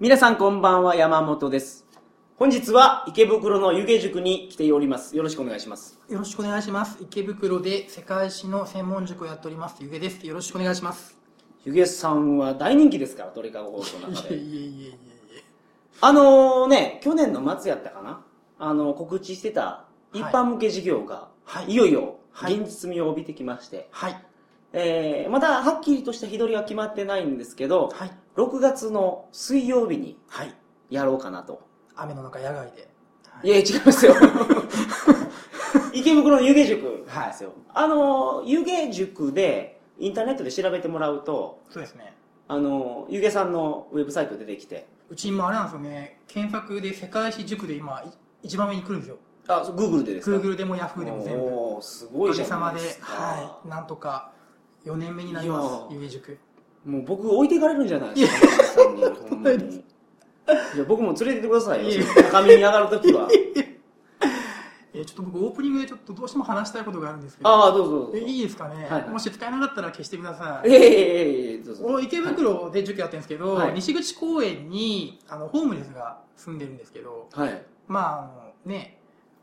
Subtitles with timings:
[0.00, 1.86] 皆さんこんばんは、山本です。
[2.36, 5.16] 本日は池袋の湯気塾に来ております。
[5.16, 6.00] よろしくお願いします。
[6.08, 6.98] よろしくお願いします。
[7.00, 10.26] 池袋で世界史の専門塾をやっております、ゆげです。
[10.26, 11.16] よろしくお願いします。
[11.64, 14.34] 湯気さんは大人気ですから、鳥かご放送のい中で。
[14.34, 14.98] えいえいえいえ。
[16.00, 18.24] あのね、去年の末やったかな？
[18.58, 24.20] あの、告知してた一般向け事業が、はいいよいよはい現実味を帯びてきまして、はい。
[24.72, 28.10] えー、まだはっきりとした日取りは決まってないんですけど、はい。
[28.36, 30.54] 6月の水曜日にはい。
[30.90, 31.62] やろうかなと。
[31.94, 32.88] 雨の中野外で。
[33.28, 34.14] はいいや、違いますよ。
[35.92, 37.52] 池袋の湯気塾なんですよ。
[37.72, 42.14] あの、湯気塾で、インターネットで調べてもらうと、そうですね。
[42.46, 49.16] あの、湯気さんのウェブサイト出てきて、うち今あれなんですよね、検索で世界史塾で今い一番上に来るんですよ。
[49.46, 51.44] あ、そう Google でですか？Google でも Yahoo でも全部。
[51.44, 53.12] おーすおごいじかげさまでゃないです、か。
[53.12, 53.68] はい。
[53.68, 54.32] なんとか
[54.84, 56.38] 4年目になります、いやゆげ塾。
[56.84, 59.84] もう僕置いていかれるんじゃないですか、湯気さんにほんまに
[60.74, 62.04] いや、僕も連れてってくださいよ。
[62.30, 63.28] 高みに上がるときは。
[63.32, 63.74] えー
[65.04, 67.50] ちょっと僕オープニングでちょっとどうしても話したいことがあるんですけど。
[67.50, 68.12] ああ、どうぞどうぞ。
[68.14, 70.68] えいいですかね、はいはいもし使えなかったら消してください。
[70.68, 72.00] いえいえいえいえ、どうぞ。
[72.00, 77.62] 池袋で塾やってるんですけど、はい西口公園にあのホームレスが住んでるんですけど、はい。
[77.88, 79.00] まああのね、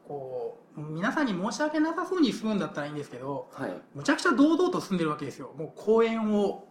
[0.08, 3.74] こう皆さんに申し訳なさそうに住むんだったらいいんですけど、はい。
[3.94, 5.54] むちゃくちゃ堂々と住んでるわけですよ。
[5.58, 6.66] もう公園を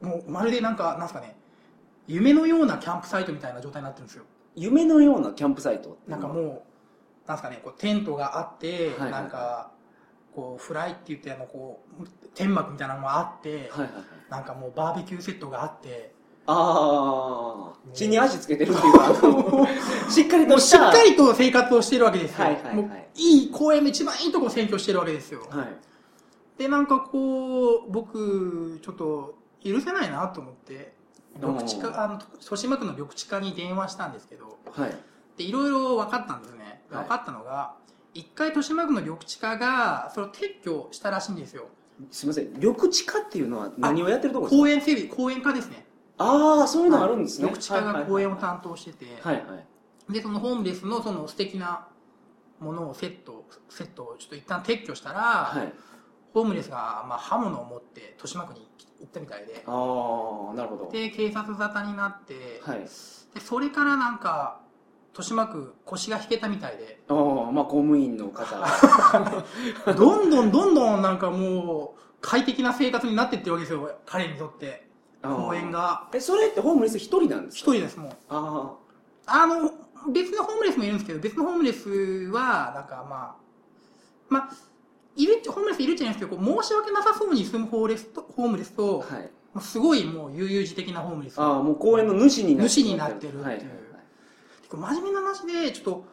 [0.00, 1.36] もうまるでなんかなんすかね、
[2.06, 4.24] 夢のようなキャンプサイトみたいな状態になってるんですよ。
[4.56, 5.98] 夢のようなキャンプサイト。
[6.06, 6.62] なんかもう
[7.28, 9.70] なんすかね、こうテントがあって、はいはいなんか
[10.34, 13.92] こうフライって言ってあのこう天幕みたいなのがあって、はいはいはい。
[14.30, 16.12] なんかもうバーベキューセットがあって。
[16.46, 19.14] ああ、血に足つけてるっていうか、
[20.10, 20.68] しっかりとし。
[20.68, 22.44] しったかりと生活をしてるわけですよ。
[22.44, 25.46] はいはいはいいい公園の一番いいとこ占拠してるわけですよ。
[25.50, 25.66] はい。
[26.58, 30.94] で、なんかこう、僕、ちょっと許せないなと思って、
[31.36, 34.96] 緑地お課、あの、豊島区の緑地課に電話したんですけど、はい。
[35.36, 36.58] で、いろいろ分かったんですね。
[36.58, 37.76] はい分かったのが、
[38.14, 41.68] 一回豊島区の緑地課が、それを撤去したらしいんですよ。
[42.10, 42.52] すみません。
[42.54, 44.62] 緑地課っていうのは何をやってるところですか？
[44.62, 45.86] 公園整備、公園課ですね。
[46.18, 47.44] ああ、そういうのあるんですね。
[47.44, 49.40] 緑地課が公園を担当してて、はいは
[50.10, 50.12] い。
[50.12, 51.86] でそのホームレスのその素敵な
[52.58, 55.72] ものをセットセットをちょっと一旦撤去したら、はい。
[56.32, 58.68] ホームレスがまあ刃物を持って豊島区に
[59.00, 59.62] 行ったみたいで。
[59.66, 59.70] あ
[60.52, 60.90] あ、なるほど。
[60.90, 62.80] で警察沙汰になって、はい。
[62.80, 62.88] で
[63.40, 64.60] それからなんか
[65.12, 67.02] 豊島区腰が引けたみたいで。
[67.08, 67.16] ああ、
[67.52, 68.44] まあ公務員の方。
[68.58, 69.94] が。
[69.94, 74.88] どんどんどんどんなんかもう快適な生活になってってるわけですよ彼にとって。
[75.22, 76.08] 公園が。
[76.12, 78.74] え、それってホームレス一人なんです一か人ですもんあ
[79.26, 79.70] あの、
[80.12, 81.88] 別のホームレスもいるんですけど、別のホームレス
[82.32, 83.36] は、なんかまあ、
[84.28, 84.50] まあ、
[85.22, 89.30] いるホームレスいるっちゃないんですけど、こう申し訳なさそうに住むホーレスとホームレスと、あ、はい。
[89.52, 91.38] もうすごいもう悠々自適なホームレス。
[91.40, 93.68] ああ、もう公園の主になって主になってるっていうはいはいはい。
[94.68, 96.04] これ真面目な話で、ちょっと、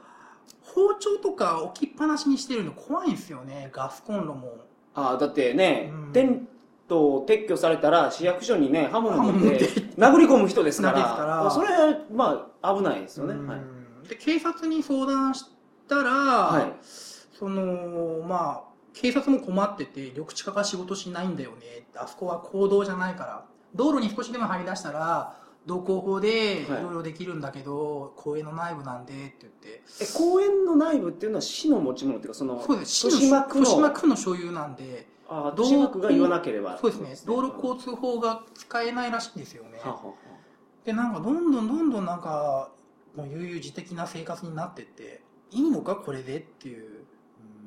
[0.62, 4.58] 包丁とか置きっぱなしにしてるの怖いんですよね、ガスコンロも。
[4.94, 6.48] ああ、だってねうん、テン
[6.88, 11.68] トを撤去されたら市役所にね、刃物持ってて殴り込む人ですかですからら、それ、
[12.12, 13.34] まあ、危ないですよね。
[13.36, 14.08] うんはい。
[14.08, 15.46] で、警察に相談し
[15.88, 16.74] たら、はい。
[16.84, 18.64] そのまあ
[19.02, 21.88] 警察も困ってて緑地課が仕事しないんだよね。
[21.96, 23.46] あそこは公道じゃないから。
[23.76, 25.38] 道路に少しでも入り出したら
[25.68, 26.84] 道交法でいはい。
[26.84, 29.84] ろいろできるんだけど、公園の内部なんでって言って。
[30.02, 33.06] え、公園の内部っていうのは市の持ち物っていうか、その、そうです。
[33.06, 35.08] 豊島区の、豊島区の所有なんで。
[35.30, 36.78] ああ、豊島区が言わなければ。
[36.80, 37.16] そうですね。
[37.26, 39.80] 道路交通法が使えないらしいんですよね。
[39.84, 40.14] ははは
[40.86, 42.72] でなんかどんどんどんどんなんか
[43.14, 45.22] もう悠々自適な生活になってって
[45.52, 46.97] いいのかこれでっていう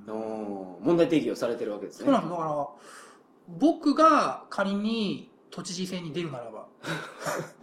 [0.07, 2.07] 問題提起をされてるわけですね。
[2.07, 2.69] そうなんですだから
[3.59, 6.67] 僕が仮に都知事選に出るならば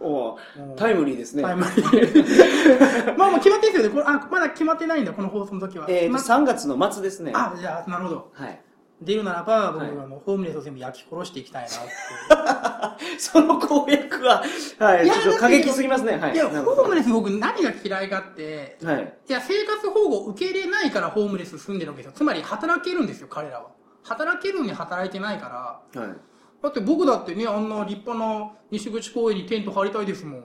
[0.00, 0.38] お
[0.76, 1.42] タイムリーですね。
[1.42, 7.32] タイムリー まあもう決まってるんですよねこれあまだ決まってないんだこの放送の時は、えーと、決まっ3月の末ですね。
[7.34, 8.62] あじゃあなるほどはい。
[9.00, 14.42] 出るならば僕、はいあのホームレスを全部焼き殺していきたいなって その公約は、
[14.78, 16.16] はい、いやちょっと過激すぎますね。
[16.16, 16.34] はい。
[16.34, 19.18] いやホームレス僕何が嫌いかってはい。
[19.28, 22.16] いや生活保護を受け入れないからホームレス住んでるわけですよ。
[22.16, 23.68] つまり働けるんですよ彼らは。
[24.02, 26.00] 働けるのに働いてないから。
[26.02, 26.16] はい。
[26.62, 30.44] だって僕だってねあんな立派な西口公園にテント張りたいですもん、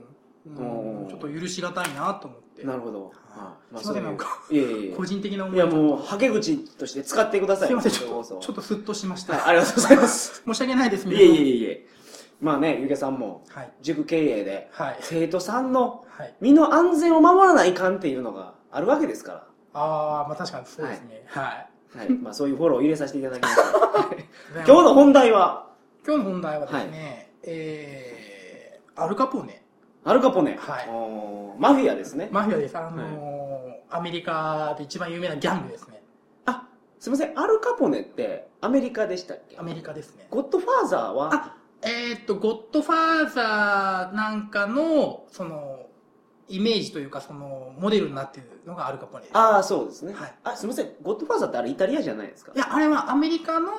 [0.57, 1.09] おー。
[1.09, 3.05] ちょっと許しがたいなと思ってなるほど。
[3.05, 5.49] はいはいすいませんなんかいえいえい個人的なえ。
[5.49, 7.67] いや、思いがもう、はけ口として使ってください。
[7.67, 10.43] すいませんちょっとちょっとスッとしました、はい、ありがとうございます。
[10.45, 11.87] 申し訳ないですいえいええいえ。
[12.41, 21.43] まあね、ゆげさんも、はい塾経営で、はい生徒さんのはい身の安全を守らないかんっていうのがあるわけですかああまあ確かにそうですねはい、
[21.95, 22.01] ら。
[22.01, 22.09] はい。
[22.09, 23.61] まあそういうフォローを入れさせていただきます。
[24.55, 25.71] 今今日の本題は、
[26.05, 29.62] 今日の本題はですね、えー、アルカポーネ
[30.05, 30.57] アルカポネ。
[30.59, 32.29] はいマフィアですね。
[32.31, 32.77] マフィアです。
[32.77, 36.01] あのーアメリカで一番有名なギャングですね。
[36.47, 36.67] あ、
[36.99, 37.39] すいません。
[37.39, 39.55] アルカポネってアメリカでしたっけ？
[39.57, 40.25] アメリカですね。
[40.31, 41.29] ゴッドファーザーは？
[41.31, 45.85] あ、えーっと、ゴッドファーザーなんかの、その、
[46.49, 49.37] イメージというか、その、モデルになっているのがアルカポネです。
[49.37, 50.13] ああ、そうですね。
[50.13, 50.89] はいあ、すみません。
[51.03, 52.51] ゴッドファーザーってあれイタリアじゃないですか？
[52.55, 53.69] いや、あれはアメリカの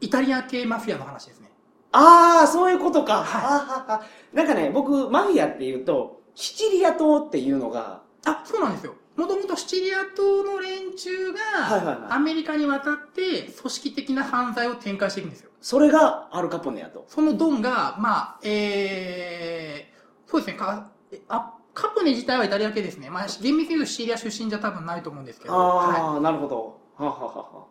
[0.00, 1.49] イタリア系マフィアの話ですね。
[1.92, 3.24] ああ、そういうことか。
[3.24, 4.02] は
[4.32, 8.94] いなんかね、僕、マフィアっていうと、シチリア島っていうのが、あ、そうなんですよ。
[9.16, 15.50] もともとシチリア島の連中が、アメリカに渡って、組織的な犯罪を展開していくんですよ。
[15.60, 17.04] それがアルカポネやと。
[17.08, 23.10] そのドンが、まあ、えー、そうですね、か、えあ、カポネ自体はイタリア系ですね。
[23.10, 25.54] まあ、厳密に言うとシチリア出身じゃ多分ないと思うんですけど。
[25.54, 26.80] ああ、はなるほど。
[26.96, 27.66] はははは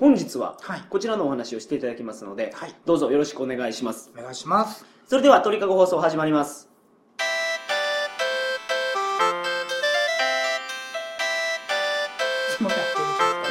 [0.00, 0.56] 本日は。
[0.88, 2.74] こちらのお話をしていただきますので、はい。
[2.86, 4.10] どうぞよろしくお願いします。
[4.16, 4.86] お願いします。
[5.06, 6.70] それでは、鳥かご放送始まります。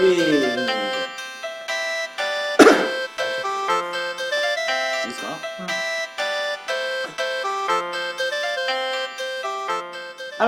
[0.01, 0.68] ええ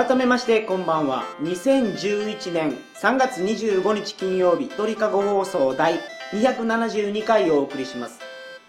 [0.07, 5.99] 改めましてこんばんは2011年3月25日金曜日鳥かご放送第
[6.33, 8.19] 272回をお送りします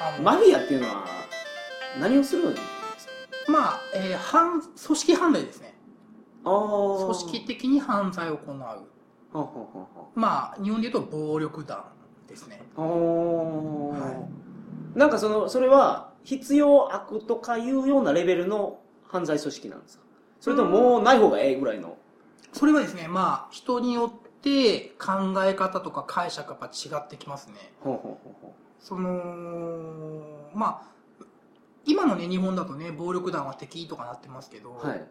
[0.00, 1.04] あのマフィアっていうのは
[2.00, 2.66] 何をするんです
[3.46, 3.52] か？
[3.52, 5.71] まあ、えー、犯、組織犯罪ですね。
[6.44, 8.56] 組織的に犯罪を行う。
[10.14, 11.84] まあ、日本で言うと暴力団
[12.26, 12.62] ですね。
[12.76, 13.98] はおー。
[13.98, 14.28] は
[14.94, 20.04] なんかそのそれは必要悪とかいうようなレベルの犯罪組織なんですか？
[20.40, 21.96] それとももうない方がええぐらいの？
[22.52, 27.54] それはですね、まあ、人によって考え方とか解釈がやっぱ違ってきますね。
[28.80, 30.82] その、ま
[31.20, 31.24] あ、
[31.86, 35.06] 今のね、日本だとね、暴力団は敵とかなってますけど、うはい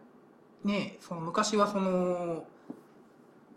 [0.63, 2.45] ね、その昔はその、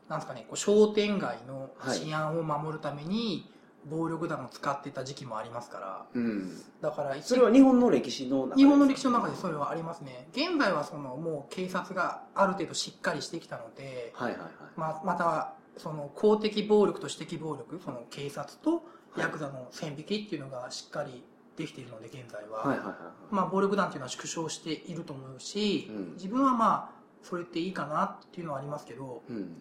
[0.08, 3.50] なんですかね、こう商店街の治安を守るために、
[3.86, 6.62] 暴力団を使ってた時期もありますから、うん。
[6.80, 10.28] だから一それは日本の歴史の中で日本の歴史の中でそれはありますね。
[10.32, 14.50] 現在はその、もう警察がある程度しっかりしてきたので、はいはいはい。
[14.76, 18.84] まあ、また、その公的暴力と私的暴力、その警察と
[19.18, 21.24] ヤクザの線引きっていうのがしっかり
[21.56, 22.58] できているので、現在は。
[22.60, 22.96] はいはいはい。
[23.30, 26.12] まあ、暴力団っていうのは縮小していると思うし、うん。
[26.14, 26.93] 自分はまあ、
[27.24, 29.60] それっていいかなっていうのはありますけど、うん。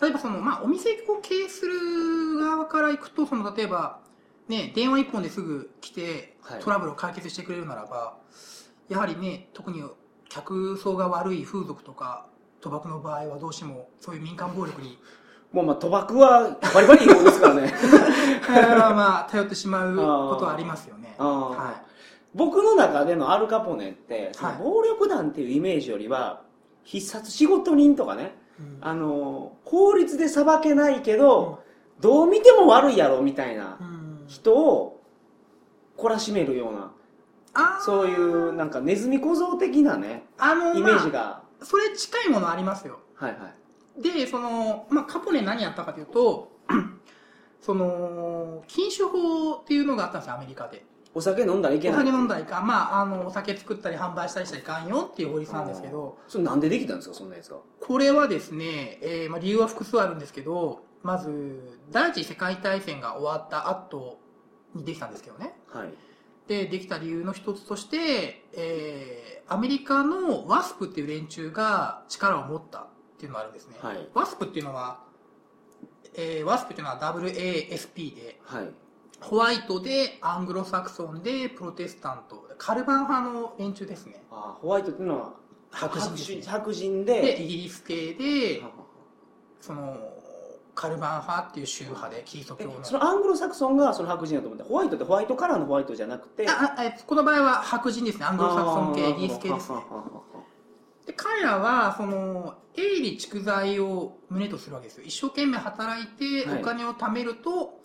[0.00, 4.00] 例えばその、まあ、お店を経営する側から行くと、その、例えば、
[4.48, 8.16] ね、電話一本ですぐ来てはい、トラブルを解決してくれるならば、
[8.88, 9.82] やはりね、特に
[10.28, 12.26] 客層が悪い風俗とか、
[12.60, 14.98] 賭博の場合はどうしても、そういう民間暴力に、
[15.52, 17.72] もうまあ賭博はバリバリ違法ですからね。
[18.94, 21.14] まあ、頼ってしまう ことはありますよね。
[21.18, 21.82] は
[22.34, 24.58] 僕の中でのアルカポネってそのはい。
[24.58, 26.42] 暴力団っていうイメージよりは
[26.84, 28.22] 必殺仕事人とかね
[28.58, 28.62] い。
[28.62, 31.62] うんあの法律で裁けないけど、
[32.00, 35.00] どう見ても悪いやろみたいなうん人を
[35.96, 36.92] 懲らしめるような
[37.80, 43.00] そういうなんかネズミ小僧的なねあの、イメージまが、あそれ近いものありますよ。
[43.14, 43.62] はいはい
[44.00, 46.50] で、その、まあ、カポネ何やったかというと、
[47.60, 50.84] その、禁酒法っていうのがあったんですよ、アメリカで。
[51.14, 51.98] お酒飲んだらいけない。
[51.98, 64.20] お酒飲んだらいかん、まあ、あの、お酒作ったり販売したりしたらいかんよっていう法律なんですけど、それなんでできたんですかそんなやつがこれはですね、えーまあ、理由は複数あるんですけど、まず、第一次世界大戦が終わった後
[64.74, 65.54] にできたんですけどね。
[65.68, 65.92] はい。
[66.46, 72.86] で、できた理由の一つとして、えーアメリカのワスプっていう連中が力を持ったっ
[73.18, 73.76] ていうのがあるんですね。
[73.82, 74.08] はい。
[74.14, 75.00] ワスプっていうのは、
[76.14, 78.70] えーワスプっていうのは WASP で、はい
[79.22, 84.22] ホワイトでアングロサクソンでプロテスタント、カルバン派の連中ですね。
[84.30, 85.32] あホワイトっていうのは
[85.70, 88.72] 白人ですね白人で、でイギリス系では、は
[89.60, 89.96] その、
[90.74, 92.84] カルバン派っていう宗派で、キリストえ教の。
[92.84, 98.24] そのアングロサクソンがその白人だと思ってホワイトってホワイトカラーのホワイトじゃなくてああえこの場合は白人ですね。
[98.24, 99.76] アングロサクソン系、イギリス系ですね。
[99.76, 100.22] ははははは
[101.06, 105.04] で、彼らは、その、営利蓄財を胸とするわけですよ。
[105.04, 107.81] 一生懸命働いてはいお金を貯めると、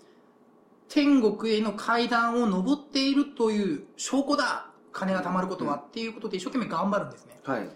[0.89, 7.39] 天国への階段を登っているという証拠だ金が貯まることは、っていうことで一生懸命頑張るんですね。
[7.43, 7.69] はい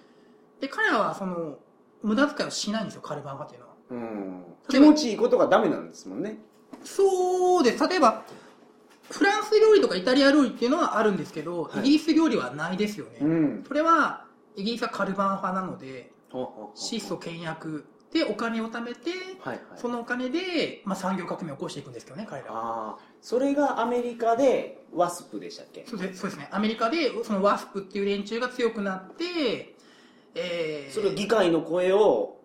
[0.59, 1.57] で、彼らはその、
[2.03, 3.73] 無駄遣いをしないんですよ、カルバン派っていうのは。
[3.89, 6.37] うん気持ちいいことがダメなんですもんね
[6.83, 7.87] そうです。
[7.87, 8.23] 例えば、
[9.09, 13.17] フランス料理とかイタリア料理っていうのはあるんですけど、はいイギリス料理はないですよね。
[13.21, 14.25] うんそれは、
[14.55, 16.11] イギリスはカルバン派なので、
[16.75, 19.59] 質素倹約でお金を貯めてはいはい。
[19.77, 22.59] そのお金で、まあ、産業革命を起こしていくんですけどね彼らは。
[22.59, 25.85] ああそれがアメリカでワスプでしたっけ？
[25.87, 26.49] そうですそうですね。
[26.51, 29.75] アメリカでそのワスプっていう連中が強くなって
[30.35, 32.37] えーそれを議会の声を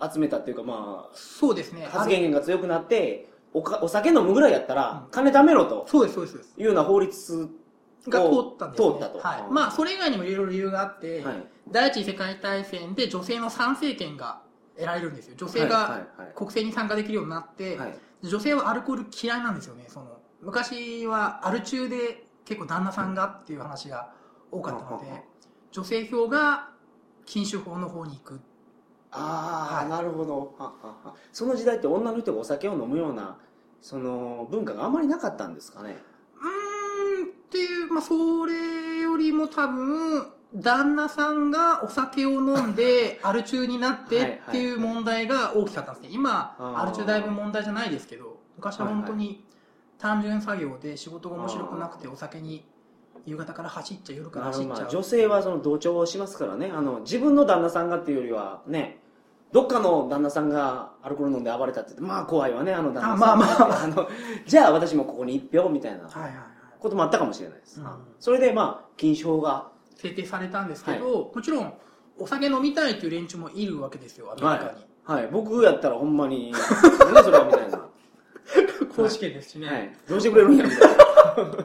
[0.00, 1.86] 集めたっていうかまそうですね。
[1.86, 5.10] あ発言権が強くなっておかお酒飲むぐらいやったらうん。
[5.10, 6.32] 金貯めろとそうですそうです。
[6.32, 7.48] そうですいうような法律
[8.08, 9.18] が通ったんです、ね、通ったと。
[9.18, 9.42] はい。
[9.48, 11.46] うんまあそれ以外にもいろいろ理由があって、はい。
[11.70, 14.40] 第一次世界大戦で女性の参政権が
[14.78, 15.34] 得られるんですよ。
[15.36, 16.32] 女性はいがはいはい。
[16.34, 17.98] 国政に参加できるようになって、はい。
[18.22, 20.06] 女性はアルコール嫌いなんですよねその。
[20.40, 24.12] 昔はアル中で結構旦那さんがっていう話が
[24.50, 25.24] 多かったので
[25.72, 26.70] 女性票が
[27.26, 28.40] 禁酒法の方に行く。
[29.10, 29.88] ああ、はい。
[29.88, 30.54] なるほど。
[30.58, 30.72] はは
[31.04, 33.36] はその時代って女の人がお酒を飲むような
[33.80, 35.96] その文化があんまりなかったんですかね？
[36.36, 46.08] うーんっていうまあそれよりも多分旦那さんがお酒を飲んで アル中になってっていう問題が大きかったんですね。
[46.12, 49.44] 今アル中だいぶ問題じゃないですけど昔は本当に
[49.98, 52.64] 単純作業で仕事が面白くなくてお酒に
[53.26, 54.88] 夕方から走っちゃう夜から走っちゃう。
[54.90, 56.72] 女性はその同調をしますからね。
[56.74, 59.00] あの自分の旦那さんがっていうよりはね
[59.52, 63.12] どっかの旦那さんがアルコール飲んで暴れたって言ってまあ怖いわねあの旦那さん。
[63.12, 63.82] あまあまあ。
[63.84, 64.08] あの
[64.46, 66.08] じゃあ私もここに一票みたいな
[66.78, 67.88] こともあったかもしれないです、うん。
[68.18, 71.74] それでまあ禁酒法が制定されたんですけど、もちろん
[72.18, 75.28] お酒飲みたいっていう連中もいるわけですよアメリカに、はい。
[75.30, 76.58] 僕やったらほんまにね
[77.24, 77.88] それはみたいな、は
[78.94, 81.58] 公式権ですしね、い、どうしてくれるんやみたいな、は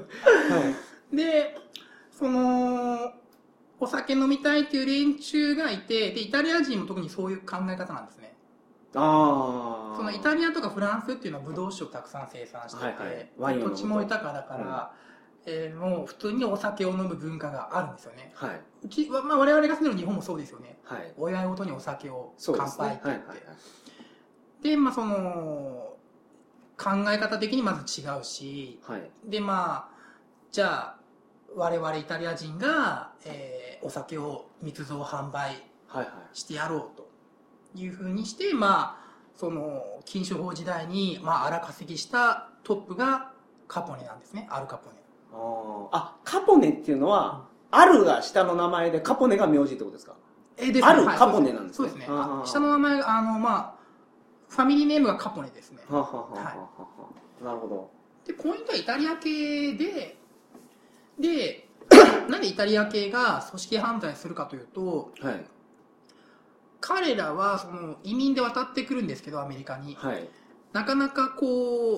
[1.12, 1.16] い。
[1.16, 1.58] で
[2.12, 3.14] その
[3.80, 8.36] お酒飲みたいっていう連中がいてでイタリア人も特にそういう考え方なんですね。
[8.96, 13.60] ああそのイタリアとかフランスっていうのはブドウ酒をたくさん生産してて、はいはい。
[13.60, 14.94] 土地も豊かだから、
[15.46, 18.32] えーもう普通にお酒を飲む文化があるんですよね。
[18.36, 18.62] はい。
[18.84, 20.78] うち、まあ、我々が住んでる日本もそうですよね。
[20.84, 21.14] はい。
[21.18, 22.78] お祝いごとにお酒を乾杯って。
[22.78, 23.38] 言って、はいはい
[24.62, 25.98] でまあその
[26.78, 28.80] 考え方的にまず違うし。
[28.84, 29.12] はい。
[29.26, 29.96] でまあ
[30.52, 31.00] じゃあ
[31.56, 36.08] 我々イタリア人が、えーお酒を密造販売はいはい。
[36.32, 37.10] してやろうと
[37.76, 39.04] いうふうにしてまあ
[39.36, 43.34] その禁酒法時代に、まあ、荒稼ぎしたトップが
[43.68, 44.48] カポネなんですね。
[44.50, 45.03] アルカポネ
[45.92, 50.16] あカポネっていうのは、アルが下の名前でカポネが名字ってことですか？
[50.58, 51.18] えですあるはい。
[51.18, 51.90] カポネなんですね。
[51.90, 52.16] そうですね。
[52.46, 53.74] 下の名前があのまあ
[54.50, 55.80] ファミリーネームがカポネですね。
[55.90, 56.48] はははははは
[57.44, 57.90] なるほど。
[58.26, 60.18] でポイントはイタリア系で
[61.20, 61.68] で
[62.30, 65.46] なんでイタリア系が組織犯罪するかというとはい。
[66.80, 69.96] 彼らはその移民で渡ってくるんですけどアメリカに。
[69.96, 70.28] はい。
[70.74, 71.98] なかなかこ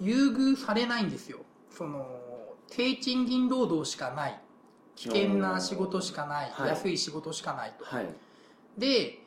[0.00, 1.40] う優遇されないんですよ。
[1.70, 2.06] その
[2.70, 4.40] 低賃金労働しかない。
[4.96, 6.68] 危険な仕事しかない、はい。
[6.68, 7.84] 安い仕事しかないと。
[7.84, 8.08] はい。
[8.78, 9.20] で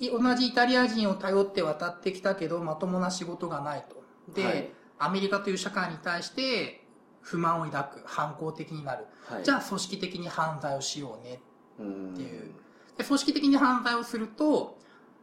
[0.00, 4.02] い同じイタリア人を頼って渡ってきたけどまともな仕事がないと。
[4.32, 4.70] で、はい。
[4.98, 6.84] アメリカという社会に対して
[7.20, 8.06] 不満を抱く。
[8.06, 9.44] 反抗的になる、はい。
[9.44, 11.40] じゃあ組織的に犯罪をしようね。
[11.78, 12.52] うんっていう。
[12.96, 14.78] で組織的に犯罪をすると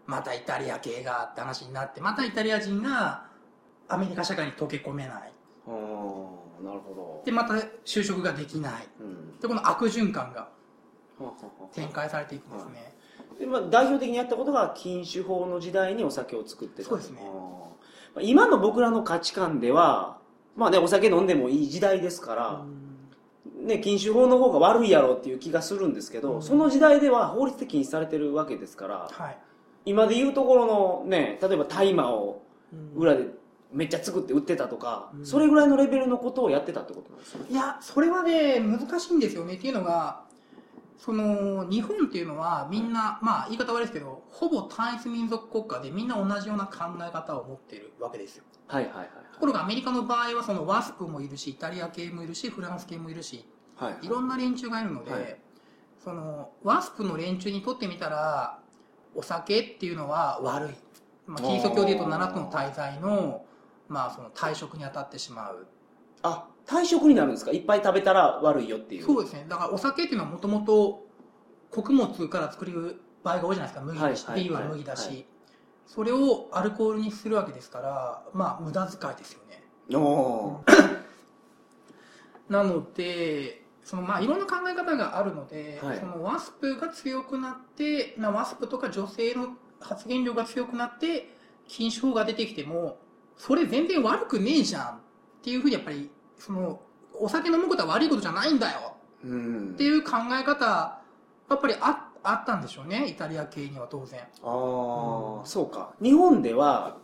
[0.05, 3.25] またイタリア系がって話になってまたイタリア人が
[3.87, 5.31] アメリカ社会に溶け込めない
[6.61, 7.21] なるほど。
[7.25, 8.87] でまた就職ができない。
[8.99, 9.39] うん。
[9.39, 10.49] でこの悪循環が
[11.73, 12.93] 展開されていくんですね、
[13.39, 17.21] でまあ、代表的にやったことが禁酒法の時代にお酒を作ってたそうですね。
[18.21, 20.17] 今の僕らの価値観では
[20.55, 22.65] まあねお酒飲んでもいい時代ですから、
[23.63, 26.41] ね、禁酒法の方が悪いやろっていう気がするんですけど、うん。
[26.41, 29.37] その時代では法律で禁止されてるわけですからはい、
[29.85, 32.41] 今でいうところのね例えば大麻を
[32.73, 33.01] うん。
[33.01, 33.25] 裏で
[33.73, 35.25] めっちゃ作って売ってたとか、うん。
[35.25, 39.55] それぐらいのレベルのことをやってたってことなんですよいやそれはね難しいんですよね。
[39.55, 40.23] っていうのが
[40.97, 48.43] その日本っていうのはみんな、まあ言い方悪いですけどほぼ単一民族国家でみんな同じような考え方を持っているわけですよ。
[48.67, 54.05] はいはいはいところがアメリカの場合はそのワスプもいるしイタリア系もいるしフランス系もいるしはいはい。
[54.05, 55.39] いろんな連中がいるので、はい。
[56.03, 58.59] そのワスプの連中にとってみたら
[59.15, 60.69] お酒っていうのは悪い、
[61.27, 63.45] まあ、キリスト教でいうと7つの大罪の,、
[63.91, 65.67] まあその退職に当たってしまう。
[66.23, 67.51] あ退職になるんですか？
[67.51, 69.05] いっぱい食べたら悪いよっていう。
[69.05, 69.45] そうですね。
[69.49, 71.05] だからお酒っていうのはもともと
[71.69, 73.85] 穀物から作る場合が多いじゃないですか。
[73.85, 75.25] 麦だし、ビールは麦だし、はい。
[75.85, 79.63] それをアルコールにするわけですからまあ無駄遣いですよね。
[79.93, 80.63] お
[82.47, 85.99] なのでそのまあいろんな考え方があるので、はい。
[85.99, 91.35] そのワスプが強くなってなワスプとか女性の発言量が強くなって
[91.67, 92.97] 禁酒法が出てきても
[93.41, 94.99] それ全然悪くねえじゃんっ
[95.43, 96.79] ていうふうにやっぱりその
[97.19, 98.93] お酒飲むことは悪いことじゃないんだよ。
[99.23, 101.01] っていう考え方
[101.49, 103.07] やっぱりああったんでしょうね。
[103.07, 104.19] イタリア系には当然。
[104.19, 105.45] ああ、うん。
[105.47, 105.95] そうか。
[105.99, 106.97] 日本では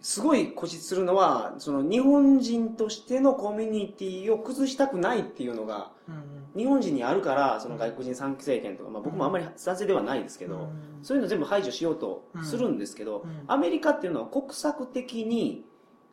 [0.00, 11.04] すごい固執するのはその日本人としてのコミュニティを崩したくないっていうのがうん日本人にあるからその外国人参政権とか、まあ、僕もあんまり賛成ではないですけど、うん。
[11.04, 13.44] そういうの全部排除しようとするんですけど、うん。
[13.46, 15.64] アメリカっていうのは国策的に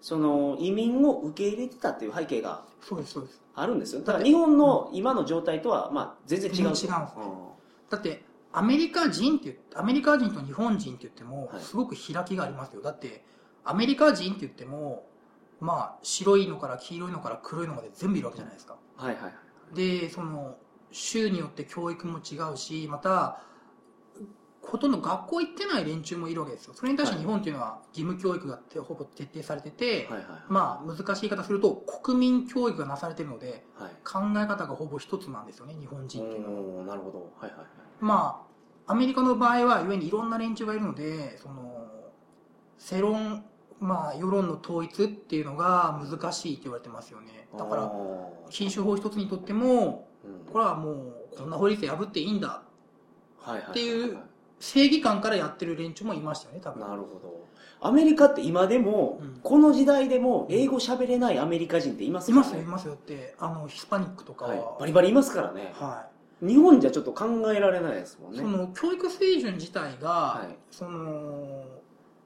[0.02, 2.64] その移民を受け入れてたっていう背景が
[3.56, 4.02] あるんですよ。
[4.02, 11.62] だから日本の今の状態とはまあ全然違う違うんですだってアメリカ人ってアメリカ人と日本人って言ってもはい。
[11.62, 12.82] すごく開きがありますよ。
[12.82, 13.24] だって
[13.64, 15.06] アメリカ人って言っても
[15.60, 18.78] まあ白いのから黄色いのから黒いのまで全部いるわけじゃないですか。
[18.98, 19.34] はいはいはい。
[19.76, 20.58] でその
[20.92, 23.42] 州によって教育も違うしまた
[24.72, 26.74] ほとんど学校行ってない連中もいるわけですよ。
[26.74, 27.26] それに対してはい。
[27.26, 33.92] 日本っていうのは義務教育がほぼ徹底されてて、はいはいまあ難しい言い方すると国民教育がなされてるのではい。
[34.06, 36.86] 考え方がほぼ一つなんですよね日本人っていうのは。
[36.86, 37.34] なるほど。
[37.38, 37.68] はいはいはい。
[38.00, 38.46] ま
[38.88, 41.88] あアメリカの場合は故にいろんな連中がいるのでその
[42.78, 43.44] 世論
[43.82, 47.50] まあ世論の統一っていうのが難しいって言われてますよね。
[47.58, 47.92] だから
[48.50, 50.52] 禁酒法一つにとってもうん。
[50.54, 52.64] これはもうこんな法律破っていいんだ
[53.70, 54.18] っていう
[54.62, 56.88] 正義感からやってる連中もいましたよね多分。
[56.88, 57.48] なるほど。
[57.82, 59.40] アメリカって今でも、うん。
[59.42, 65.72] この時代でも英語喋れないアメリカ人っていますいかますよいますよってあのヒスパニックとかは、はい、バリバリいますからね。
[65.74, 66.08] は
[66.42, 68.44] 日本じゃちょっと考えられないですもんい、ね。
[68.44, 70.56] その教育水準自体が、はい。
[70.70, 71.66] その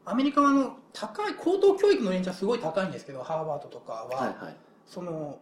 [0.05, 4.57] アメリカはあの高い高等教育の連中はすごい高いんですけどハーバードとかは、はいはい。
[4.85, 5.39] その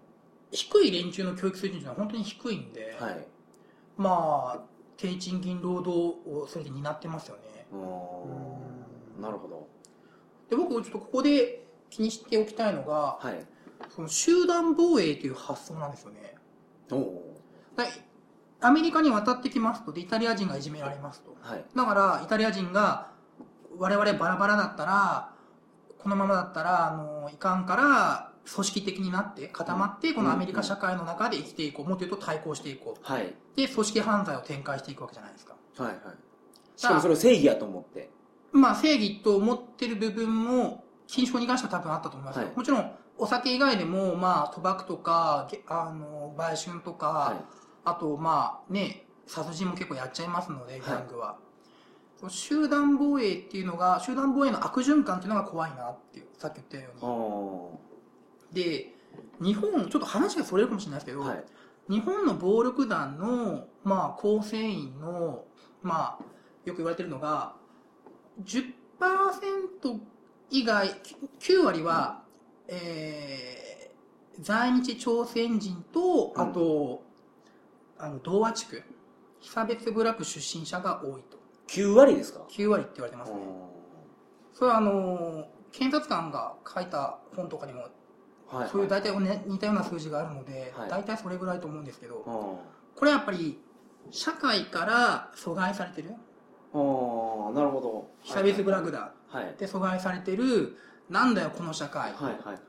[0.52, 3.28] 低い連中の教育水準は本当に低いんで、はい。
[3.98, 4.73] まあ
[5.04, 7.68] 低賃金労働をそれで担ってますよね。
[9.22, 9.68] なるほど。
[10.50, 13.46] で僕ちょっとここで気にしておきたいのがはい。
[13.94, 16.36] その集団防衛という発想なんですよね。
[18.62, 21.36] アメリカに渡ってきますとでイタリア人がいじめられますと。
[21.42, 21.66] はい。
[21.76, 23.12] だからイタリア人が
[23.78, 25.34] 我々バラバラだったら
[26.00, 32.99] このままだったらあのいかんから組織的になって固まってこのアメリカ社会の中で生きていこうもっと言うと対抗していこう。
[33.01, 33.34] はい。
[33.56, 35.56] で組織犯罪を展開していくわけじゃないですか。
[35.77, 35.99] はいはい。
[36.75, 38.10] しかもそれを正義やと思って。
[38.51, 42.56] まあ正義と思ってる部分も禁酒法に関しては多分あったと思いますよ、はい。
[42.56, 47.41] もちろんお酒以外でもまあ賭博とかげあの売春とか、は
[47.86, 50.82] あとまあね殺人も結構やっちゃいますのでい。
[50.82, 51.38] ギャングは、
[52.17, 57.92] その集団防衛っていうのが集団防衛の悪循環っていうのが怖いなっていうさっき言ったよあうに
[58.54, 58.94] で
[59.42, 61.44] 日本ちょっと話がそれるかもしれないですけど、ーはい。
[61.89, 65.44] 日本の暴力団の、まあ、構成員の、
[65.82, 66.24] まあ、
[66.66, 67.56] よく言われてるのが
[68.46, 68.63] 10%
[70.50, 70.88] 以外
[71.39, 72.24] 9割は、
[72.68, 73.63] えー
[74.42, 77.04] 在日朝鮮人とあと、
[77.98, 78.84] あの同和地区
[79.39, 81.38] 被差別部落出身者が多いと。
[81.68, 83.39] 9割ですか？9割って言われてますね。
[84.54, 87.88] それはあの検察官が書いた本とかにも
[88.47, 90.89] はいそういう大体、ね、似たような数字があるので、はい。
[90.89, 92.29] 大体それぐらいと思うんですけど、あ
[92.97, 93.60] これやっぱり
[94.12, 96.12] 社会から阻害されてる
[96.73, 98.12] あーなるほど。
[98.21, 99.56] 被差別部落だはい。
[99.58, 100.77] で阻害されてる
[101.10, 102.60] なんだよこの社会、はいはいはい。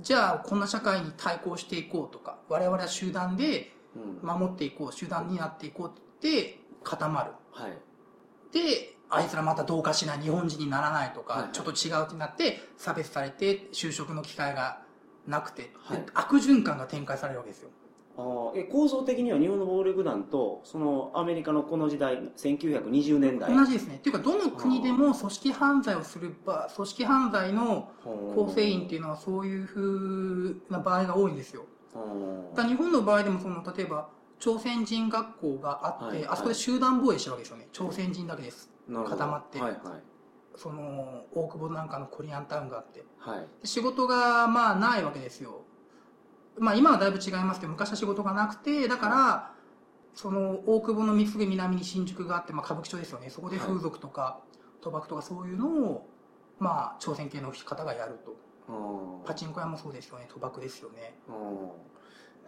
[0.00, 4.26] じゃあこんな社会に対抗していこうとか我々は集団でうん。
[4.26, 7.32] 守っていこう集団になっていこうって固まる。
[7.52, 7.72] はい。
[8.52, 11.52] であいつらまたどうかしない日本人にならないとか、はいはい。
[11.52, 14.81] ちょっと違うってなって差別されて就職の機会が
[15.26, 16.04] なくて、ではい。
[16.14, 17.70] 悪循環が展開されるわけですよ。
[18.16, 23.96] あーえ構造的には日本の暴力団とそのアメリカのこの時代1920年代同じですね。
[23.96, 27.90] っていうかどの国でも組織犯罪をする場組織犯罪の
[28.34, 31.64] 構成員っていうのはそういうふうな場合が多いんですよ。
[31.94, 31.98] う
[32.52, 34.08] んだ日本の場合でもその例えば
[34.38, 37.68] 朝鮮人学校があって、はいあそこで集団防衛してるわけですよね。
[37.72, 38.70] 朝鮮人だけです。
[38.92, 39.58] 固まって。
[39.58, 39.80] はいはい
[40.56, 43.04] その大久保なんかのコリアンタウンがあって。
[43.18, 43.40] はい。
[43.60, 45.62] で仕事がまあないわけですよ。
[46.58, 49.54] まあ今はだいぶ違いますけど昔は仕事がなくてだから
[50.14, 53.30] その大久保の三つぐ南に新宿があって、まあ、歌舞伎町ですよね。
[53.30, 54.40] そこで風俗とか
[54.82, 56.06] 賭博とかそういうのを
[56.58, 58.32] まあ朝鮮系の方がやると。
[58.32, 60.28] うんパチンコ屋もそうですよね。
[60.32, 61.14] 賭博ですよね。
[61.28, 61.70] うん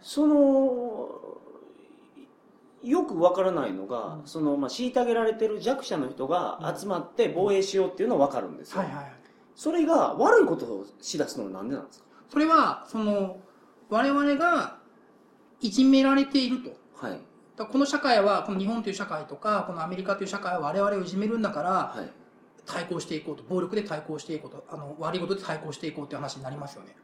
[0.01, 0.35] その
[2.85, 4.27] よくわからないのが、うん。
[4.27, 9.11] そのまあ虐げられてる弱者の人が集まって防衛しようっていうのはわかるんですよ、はいはいはい。
[9.55, 12.05] それが悪いことをしだすのはなんでなんですか？
[12.29, 13.37] それはその
[13.89, 14.77] 我々が
[15.61, 16.71] いじめられていると。
[16.95, 17.19] はい。
[17.55, 22.11] だこの社会はこの日本という社会とかこのアメリカという社会は我々をいじめるんだからはい。
[22.67, 26.95] 対抗していこうと暴力で対抗していこうとあの悪いことで対抗していこうという話になりますよね。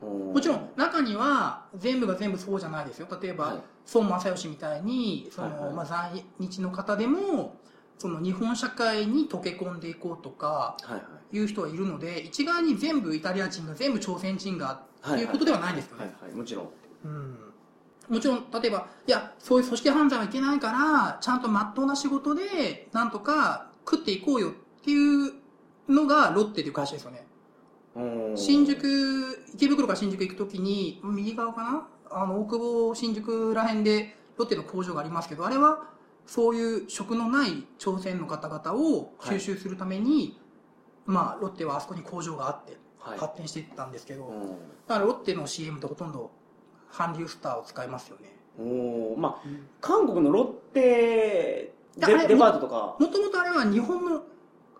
[0.00, 3.08] ももちろん中には全部が全部そうじゃないですよ。
[3.20, 3.62] 例えば、はい
[3.94, 5.74] 孫正義みたいにその、はいはい。
[5.74, 7.56] まあ、在日の方でも
[7.98, 11.36] その日本社会に溶け込んでいこうとかはいはい。
[11.36, 16.36] いう人はいるので一概に全部イタリア人が全部朝鮮人がっていうことではないんですよね、はいはい。
[16.36, 16.68] もちろん。
[17.04, 17.38] うん。
[18.08, 25.32] もちろん例えばいやそういう組織犯罪はいけないからちゃんとまっとうな仕事でなんとか食っていこうよっていう
[25.88, 27.26] のがロッテという会社ですよね。
[27.94, 35.90] うん新宿池袋から新宿行くときに右側かなあの大久保新宿ら辺でロッテの工場がありますけどあれは
[36.26, 40.38] そういう職のない朝鮮の方々を吸収するために、
[41.04, 43.18] まあロッテはあそこに工場があってはい。
[43.18, 44.48] 発展していったんですけど、うん。
[44.86, 46.30] だからロッテの CM ってほとんど
[46.92, 48.36] 韓流スターを使いますよね。
[48.58, 49.18] おー。
[49.18, 49.48] まあ
[49.80, 52.96] 韓国のロッテデデパートとか。
[52.98, 54.22] もともとあれは日本の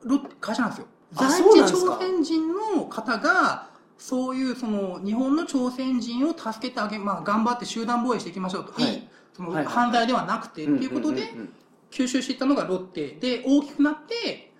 [0.05, 0.87] ロッテ会社なんですよ。
[1.17, 3.70] あ在日朝鮮人の方が
[4.01, 9.07] そういうその日本の朝鮮人を助けてあげ、まあ、頑張って集団防衛していきましょうと、はい。
[9.35, 10.87] その犯罪ではなくてってい。
[10.87, 11.35] うことで
[11.91, 13.09] 吸収していったのがロッテ。
[13.09, 14.53] で大きくなって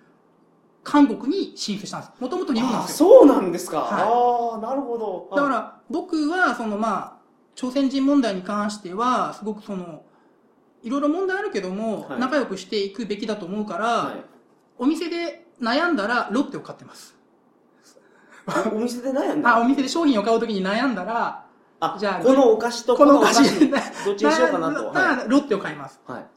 [0.83, 2.21] 韓国に進出したんです。
[2.21, 3.09] もともと日本なんあですよ。
[3.09, 4.01] そうなんですか、はい。
[4.03, 5.35] ああなるほど。
[5.35, 7.17] だから僕はそのまあ
[7.55, 10.03] 朝鮮人問題に関してはすごくその
[10.83, 12.19] いろいろ問題あるけども、はい。
[12.19, 14.23] 仲良くしていくべきだと思うから、はい。
[14.77, 17.15] お店で悩んだらロッテを買ってます
[18.73, 19.57] お店で悩んだ？
[19.57, 21.45] あお店で商品を買うときに悩んだら
[21.79, 23.69] あじゃあこのお菓子とこのお菓子。
[24.05, 25.99] どっちにしようかなと、だったらロッテを買います。
[26.05, 26.17] はい。
[26.19, 26.27] はい、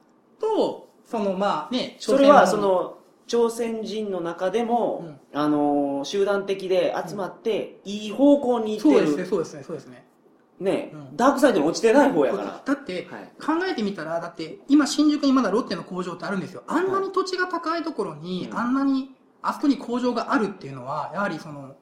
[0.41, 9.07] とそのまあねそれはその朝鮮人の中でも、あのー集団的で集まって、いい方向に行そうってる。
[9.07, 10.07] ですねそうですねそうですね。
[10.61, 11.17] ね、うん。
[11.17, 12.63] ダークサイドに落ちてない方やから。
[12.65, 13.33] だってはい。
[13.41, 16.63] 考えてみたらだって今新宿にまだロッテの工場ってあるんですよ。
[16.67, 18.59] あんなに土地が高いところに、うん。
[18.59, 21.75] あんなにあそこに工場があるっていうのはやはりその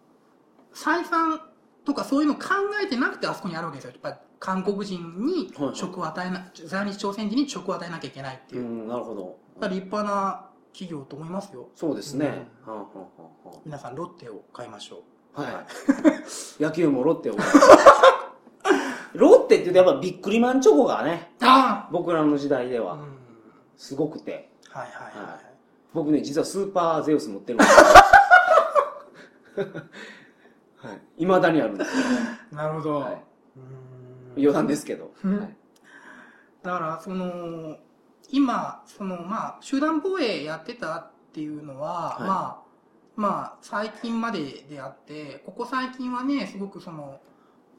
[0.75, 1.41] 採算
[1.85, 2.51] とかそういうの考
[2.83, 3.91] えてなくてあそこにあるわけですよ。
[3.93, 5.77] やっぱり韓国人にはいはい。
[5.77, 8.63] 職を与えな、在日朝鮮人に職を与えなきゃいけないっていう。
[8.63, 9.39] う、んなるほど。
[9.69, 11.69] 立派な企業と思いますよ。
[11.75, 12.73] そうですね、うん。
[12.73, 15.05] はんはんはん皆さんロッテを買いましょ
[15.37, 15.41] う。
[15.41, 15.53] はい。
[16.63, 17.37] 野球もロッテを。
[19.15, 23.19] ロッテって言うとやっぱビックリマンチョコがね、あ僕らの時代ではん、
[23.77, 24.51] すごくて。
[24.71, 25.53] はいはいはい、はい。
[25.93, 29.67] 僕ね、実はスーパーゼウス持ってるんですよ
[30.83, 31.01] はい。
[31.19, 31.97] 未だにあるんです。
[31.97, 32.05] よ。
[32.53, 33.25] なるほど、はい、
[33.57, 34.43] うん。
[34.43, 35.13] 余談ですけど。
[35.25, 35.39] うん。
[35.39, 35.57] はい。
[36.63, 37.77] だからその
[38.31, 42.23] 今そのまあ集団防衛やってたっていうのは、はい。
[42.23, 42.63] まあ
[43.15, 47.21] まあ最近までであってここ最近はねすごくその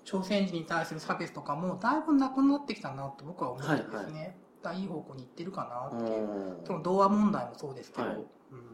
[0.05, 6.65] 朝鮮人に対する差別とかもだいぶなくなってきたなと僕は思ってですね、だからいい方向に行ってるかなっていう、うん。
[6.65, 8.15] その童話問題もそうですけど、はい。
[8.17, 8.73] うん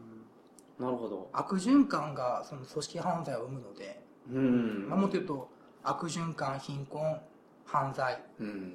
[0.80, 1.28] なるほど。
[1.32, 4.88] 悪循環がその組織犯罪を生むので、うん。
[4.88, 5.48] まあ、もっと言うと
[5.82, 7.20] 悪循環貧困
[7.64, 8.74] 犯罪うん。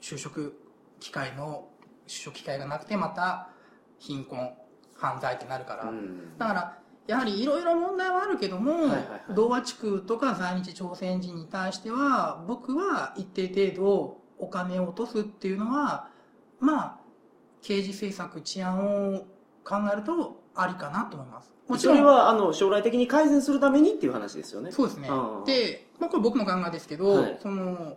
[0.00, 0.58] 就職
[0.98, 1.68] 機会の
[2.06, 3.48] 就職機会がなくてまた
[3.98, 4.52] 貧困
[4.96, 16.08] 犯罪ってなるから、うんだからやはりいろいろ問題はあるけども、はいはいはい同和地区とか在日朝鮮人に対しては僕は一定程度お金を落とすっていうのは
[16.60, 16.96] まあ
[17.60, 19.26] 刑事政策治安を
[19.64, 24.72] 考えるとありかなと思いますもちろんそれはあの将来的に改善するためにっていう話ですよね。
[24.72, 27.96] そうですねうんで、まあ、これ僕の考えですけど、はいその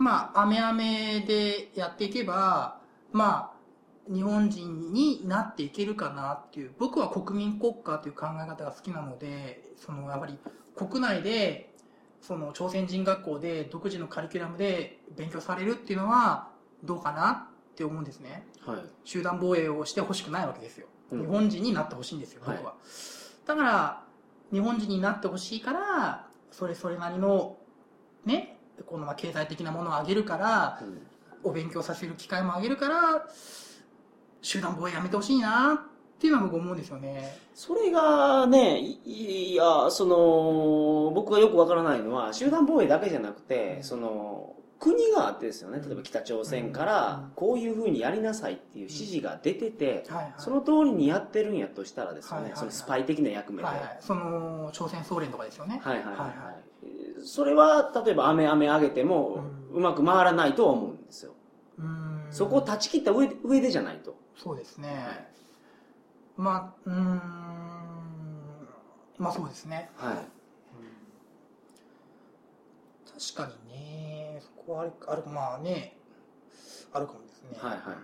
[0.00, 2.80] まあ、アメアメでやっていけば、
[3.12, 10.38] まあ、日本人になっていけるかなっていう、僕は国民国家という考え方が好きなので、その、やっぱり
[10.74, 11.74] 国内で、
[12.22, 16.48] その、朝鮮人学校で独自のカリキュラムで勉強されるっていうのは、
[16.82, 18.46] どうかなって思うんですね。
[18.64, 18.78] はい。
[19.04, 20.86] 集団防衛をしてほしくないわけですよ。
[21.12, 22.74] うん日本人になってほしいんですよ、僕は。
[23.46, 24.02] だから、
[24.52, 27.56] 日本人になってほしいから、それそれなりの、
[28.24, 31.06] ね、このまあ経済的なものをあげるから、うん
[31.42, 33.26] お勉強させる機会もあげるから、
[34.42, 37.38] 集団防衛やめてほしいなっていうのは僕思うんですよね。
[37.54, 50.34] それがね、いいや、その、僕がよくわからないのは、集団防衛だけじゃなくて、うんその、国があってですよね、例えば北朝鮮からうん、こういうふうにやりなさいっていう指示が出てて、はいはい。
[50.38, 53.64] その通りにやってるんやとしたらですよね、はいはいはいそのスパイ的な役目で。
[53.64, 53.98] はいはいはい。
[54.00, 55.80] その、朝鮮総連とかですよね。
[55.84, 56.54] はいはいはいはいは
[57.22, 61.34] それは、例えば雨雨上げても、ううまく回らないとは思うんですよ。
[61.78, 64.16] うーんそこを断ち切った上で上でじゃないと。
[64.36, 65.28] そうですね。
[66.38, 66.96] まあ、うーん、
[69.18, 69.90] まあそうですね。
[69.96, 70.16] はい。
[73.34, 73.89] 確かにね、
[74.72, 75.98] はある、あるまあね、
[76.92, 77.50] あるかもですね。
[77.58, 77.96] はいはいはい。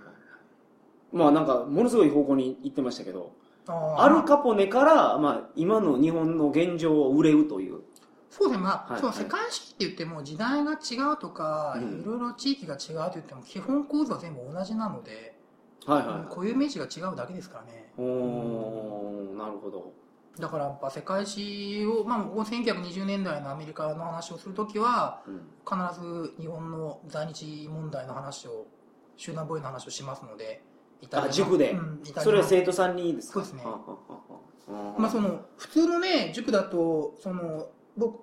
[1.12, 3.32] まあなんか、ものすごい方向に行ってましたけど、
[3.68, 7.80] アルカポネから、まあ、今の日本の現状を憂うという。
[8.30, 15.34] そうですね、まあ、はいその世界史って言っても時代が違うとか、うんいろいろ地域が違うと言っても基本構造は全部同じなので、
[15.86, 17.92] はいはいはい固有名詞が違うだけですからね。
[17.96, 19.92] おーなるほど
[20.38, 25.40] だからやっぱ世界史を、まあ、ここ1920年代のアメリカの話をするときは、うん。
[25.64, 28.66] 必ず日本の在日問題の話を、
[29.16, 30.62] 集団防衛の話をしますので、
[31.00, 31.30] イタリアの。
[31.30, 31.72] あ塾で？
[31.72, 33.34] うんそれは生徒さんにですか？
[33.34, 33.62] そうですね。
[34.98, 38.20] まあその普通のね塾だとその僕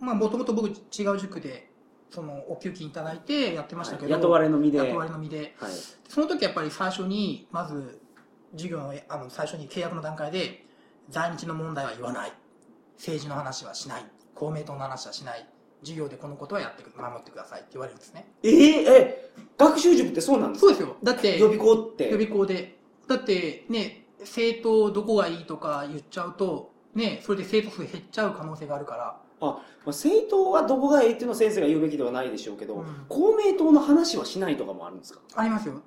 [0.00, 0.72] まあもともと僕違
[1.08, 1.70] う塾で
[2.10, 4.20] そのお給金いただいてやってましたけど、はい。
[4.20, 4.78] 雇われの身で。
[4.78, 5.54] 雇われの身で。
[5.58, 5.72] はい。
[6.08, 8.00] その時やっぱり最初にまず
[8.52, 10.66] 授業のあの最初に契約の段階で
[11.10, 12.32] 在日の問題は言わない。
[12.96, 14.04] 政治の話はしない。
[14.34, 15.46] 公明党の話はしない。
[15.80, 18.26] 授業でこのことはやってく守ってくださいって言われるんですね。
[18.42, 20.72] えー、え学習塾ってそうなんですか？
[20.72, 20.96] そうですよ。
[21.02, 22.04] だって予備校って。
[22.08, 22.78] 予備校で。
[23.06, 29.20] だってね政党どこがいいとか言っちゃうとねそれで生徒数減っちゃう可能性があるから。
[29.40, 33.04] まあ、政党はどこがええっていうのは先生が言うべきではないでしょうけど、うん。
[33.10, 35.20] 公明党の話はしないとかもあるんですか？
[35.34, 35.82] ありますよ。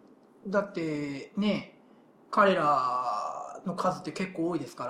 [0.45, 1.79] だってね
[2.29, 3.26] 彼ら
[3.67, 4.85] の数って結構多いですか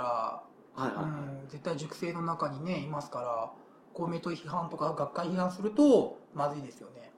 [0.77, 3.51] ら、はいはい、うん、絶対塾生の中にねいますから
[3.93, 7.11] 公明党批判とか学会批判するとまずいですよね。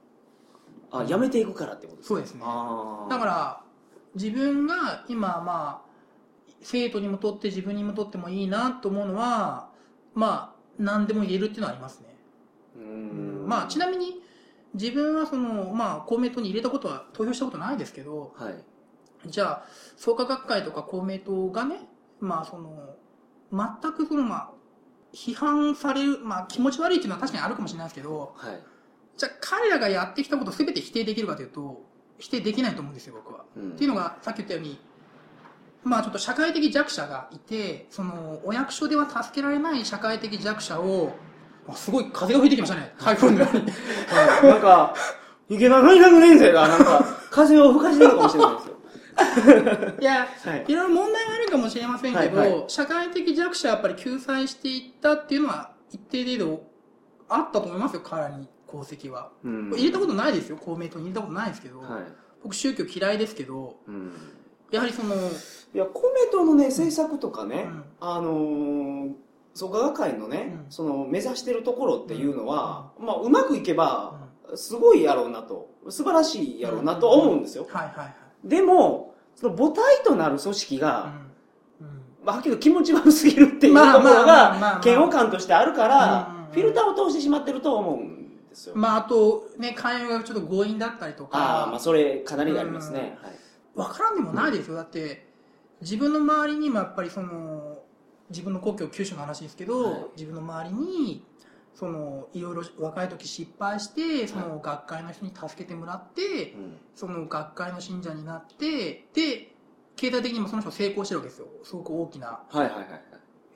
[0.90, 2.14] あやめていくからってことですか？
[2.14, 2.40] そうですね。
[2.40, 3.62] だから
[4.14, 5.90] 自分が今まあ
[6.62, 9.70] 生徒にもとって自分にもとってもいいなと思うのは
[10.14, 12.16] まあ何でも言えるっていうのはありますね。
[12.76, 13.46] うーん。
[13.46, 14.22] まあちなみに
[14.74, 18.54] 自分はそのまあ公明党に入れたことは投票したことないですけどはい
[19.26, 19.62] じゃあ
[19.96, 21.80] 創価学会とか公明党がね
[22.20, 22.96] まあその
[23.52, 24.50] 全くそのまあ
[25.12, 28.60] 批判されるまあ気持ち悪いっていうのは確かにあるかもしれないですけどはい、
[29.16, 31.82] じゃあ彼らがやってきたことを全て否定できるかというと
[32.18, 33.44] 否定できないと思うんですよ僕は。
[33.56, 33.70] うん。
[33.72, 34.78] っていうのがさっき言ったように
[35.82, 41.14] まあちょっと社会的弱者がいてそのお役所では助けられない社会的弱者を
[41.68, 42.94] あすごい風が吹いてきましたね。
[42.98, 43.62] 台風のように。
[43.62, 44.46] はい。
[44.46, 44.94] なんか
[45.48, 48.54] 池田大学年生がなんか風を吹かしてるかもしれない
[50.00, 50.64] いやはい。
[50.66, 56.62] いろいろ問題はあるかもしれませんけど、はいは社会的弱者はやっぱり救済していったっていうのは一定程度
[57.28, 59.70] あったと思いますよ彼らに功績は、うん。
[59.70, 62.02] 入れたことないですよ公明党に入れたことないですけど、はい。
[62.42, 64.12] 僕宗教嫌いですけどうん。
[64.70, 65.18] やはりその、い
[65.74, 67.84] や公明党のね政策とかね、うん。
[68.00, 69.12] あのー
[69.52, 70.70] 創価学会のね、うん。
[70.70, 74.56] その目指してるところっていうのは、まあうまくいけばうん。
[74.56, 78.48] すごいやろうなと素晴らしいやろうなとは思うんですよ、はいはいはい。
[78.48, 81.12] でもその母体となる組織が、
[81.80, 81.86] うん。
[81.86, 82.02] うん。
[82.24, 93.34] まあ、はっきりと気持ち悪すぎるっていうとまあころが嫌悪感としてあるからフィルターを通してしまってると思うんですよ、まああとね勧誘がちょっと強引だったりとああまあかそれかなりありますね、はい
[93.74, 94.74] わからんでもないですよ。
[94.74, 95.26] だって
[95.80, 97.78] 自分の周りにもやっぱりその
[98.28, 100.04] 自分の故郷九州の話ですけど、はい。
[100.16, 101.24] 自分の周りに
[101.74, 106.76] そのいろいろ若い時失敗してその学会の人に助けてもらって、うん。
[106.94, 109.54] その学会の信者になってで
[109.96, 111.46] 経済的にもその人成功してるわけですよ。
[111.62, 113.02] すごく大きなはいはいはいはい。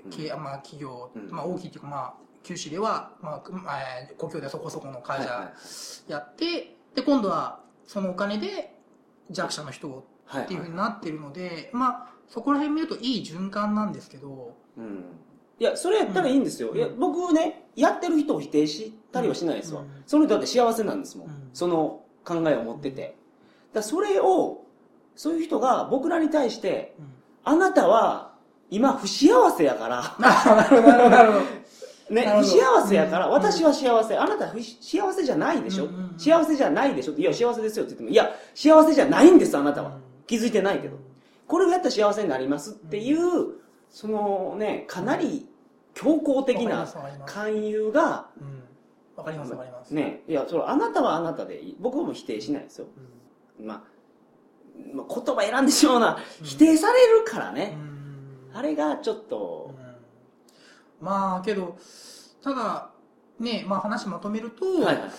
[0.04, 0.10] うん。
[0.10, 1.30] 経まあ、企業、うん。
[1.30, 5.68] まあ、大きいっていうか、まあ、九州では、まあえー故郷ではそこそこの会はいはい。
[5.68, 8.74] 社やって、で今度はそのお金で
[9.30, 10.44] 弱者の人をはい。
[10.44, 15.04] っていうふうになってるので、まあそこら辺見るといい循環なんですけど、うん
[15.58, 16.76] いやそれやったらいいんですよ、うん。
[16.76, 19.88] いや僕ねやってる人を否定したりはしないですわ、うん。
[20.06, 21.50] その人だって幸せなんですもん、うん。
[21.52, 23.16] その考えを持ってて。
[23.72, 24.64] だそれを
[25.16, 27.06] そういう人が僕らに対してうん、
[27.44, 28.34] あなたは
[28.70, 30.16] 今不幸せやから。
[30.18, 31.64] なるほどなるほどなるほど。
[32.10, 33.32] ね、不幸せやから、うん。
[33.32, 35.88] 私は幸せ、あなたは不幸せじゃないでしょ、
[36.18, 37.14] 幸せじゃないでしょ。
[37.14, 39.92] いや、幸せですよって言っても、いや、幸せじゃないんです、あなたは。
[40.26, 40.96] 気づいてないけど。
[41.46, 43.18] これをやったら幸せになりますっていう、
[43.94, 45.48] そのね、かなり
[45.94, 46.84] 強硬的な
[47.26, 48.60] 勧誘が、うん
[49.16, 51.76] わかりますわかります、ね、いや、それあなたはあなたでいい。
[51.78, 52.88] 僕も否定しないですよ。
[53.60, 53.82] うんまあ、
[54.92, 57.76] まあ、言葉選んでしまうな、否定されるからうね。
[57.76, 61.76] んあれがちょっと、うんまあけど
[62.42, 62.90] ただ
[63.38, 65.10] ねまあ話まとめると、はいはい。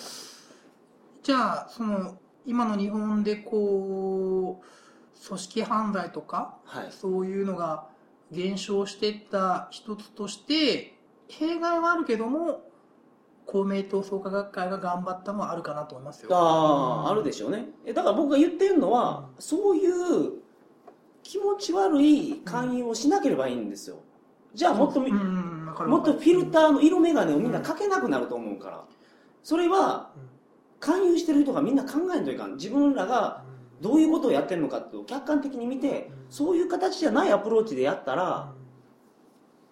[1.24, 6.88] じゃあその今の日本でこう組織犯罪とかはい。
[6.92, 7.88] そういうのが
[8.32, 10.94] 減少していった一つとして
[11.28, 12.64] 弊害はあるけども
[13.46, 16.30] 公明党創価学会が頑張ったのはあるかなと思いますよ。
[16.36, 17.70] ああ、うんあるでしょうね。
[17.86, 20.34] えだから僕が言ってるのは、そういう
[21.24, 23.98] 気持ち悪い勧誘をしなければいいんですよ。
[24.54, 25.08] じゃあもっとも
[26.00, 28.84] っとフィルター、ーの色眼鏡をみんなかけなくなると思うから。
[29.44, 30.10] それは、
[30.80, 32.56] 勧誘してる人がみんな考えんといかん。
[32.56, 33.44] 自分らが
[33.82, 38.54] どういうことをやってるのかって客観的に見て、そういう形じゃないアプローチでやったら、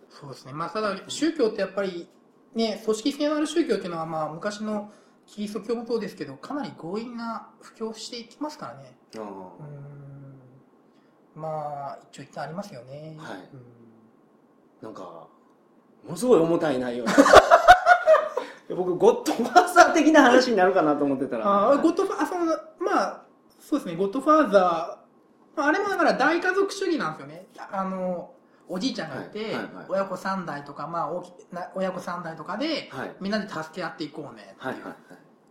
[0.09, 0.53] そうですね。
[0.53, 2.07] まあただ宗教ってやっぱり
[2.55, 4.91] ね、組織性のある宗教っていうのは、まあ、昔の
[5.25, 8.95] キリスト教もそうですけど、かなり強引な布教をしていきますからね。
[9.17, 9.25] あうー
[11.39, 11.41] ん。
[11.41, 13.15] まあ、一応一旦ありますよね。
[13.17, 13.37] はい。
[13.53, 13.63] うん。
[14.81, 15.01] なんか
[16.03, 17.05] ものすごい重たい内容。
[18.75, 21.69] 僕ゴッドファーザー的な話になるかなと思ってたら。
[21.69, 22.45] あーゴッドファあその
[22.79, 23.21] まあ
[23.69, 27.47] そうですねゴッドファーザー、まあ、あれもだから大家族主義なんですよね。
[27.71, 28.33] あの
[28.67, 29.85] おじいちゃんがいて、はいはいはい。
[29.89, 33.15] 親子3代とか、まあ、大きな親子3代とかで、はい。
[33.19, 34.95] みんなで助け合っていこうねはいはいはい。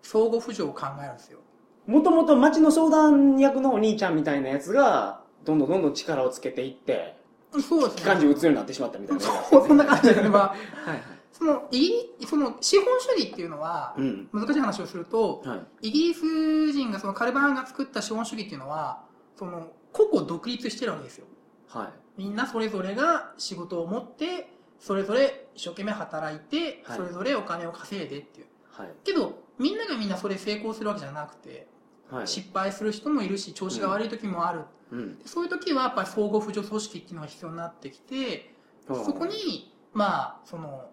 [0.03, 1.39] 相互扶助を考えるんですよ。
[1.87, 7.17] もともと町の相談役のお兄ちゃんみたいなやつがどんどんどんどん力をつけていって
[7.61, 11.03] そうです機関銃撃つようになってしまったみたいな そうそんな感じですね、まあ、はいはい
[11.43, 11.89] そのイギ
[12.21, 14.29] リその資本主義っていうのはうん。
[14.33, 15.89] 難しい話をするとはい。
[15.89, 19.03] イギリス人がそのカルバーンが作った資本主義っていうのは
[19.37, 21.27] その個々独立してるわけですよ。
[21.69, 21.89] はい。
[22.17, 26.97] みんなそれぞれが仕事を持ってそれぞれ一生懸命働いて、はい。
[26.97, 28.47] それぞれお金を稼いでっていう。
[28.71, 28.89] はい。
[29.03, 31.67] けどみんながみんなそれ成功するわけじゃなくて、
[32.09, 32.29] はい。
[32.29, 34.61] 失敗する人もいるし調子が悪い時もある、
[34.93, 35.19] うん。
[35.25, 38.55] そういう時はやっぱり相互扶助組織っていうのが必要になってきて
[38.87, 40.85] そこにまあその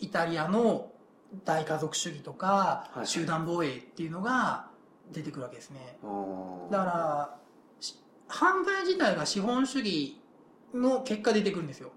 [0.00, 0.90] イタリアの
[1.44, 4.66] 大家族主義とか、はい集団防衛っていうのが
[5.12, 5.98] 出てくるわけですね。
[6.70, 7.36] だから
[7.80, 7.96] し
[8.28, 10.20] 犯罪自体が資本主義
[10.72, 11.90] の結果出てくるんですよ。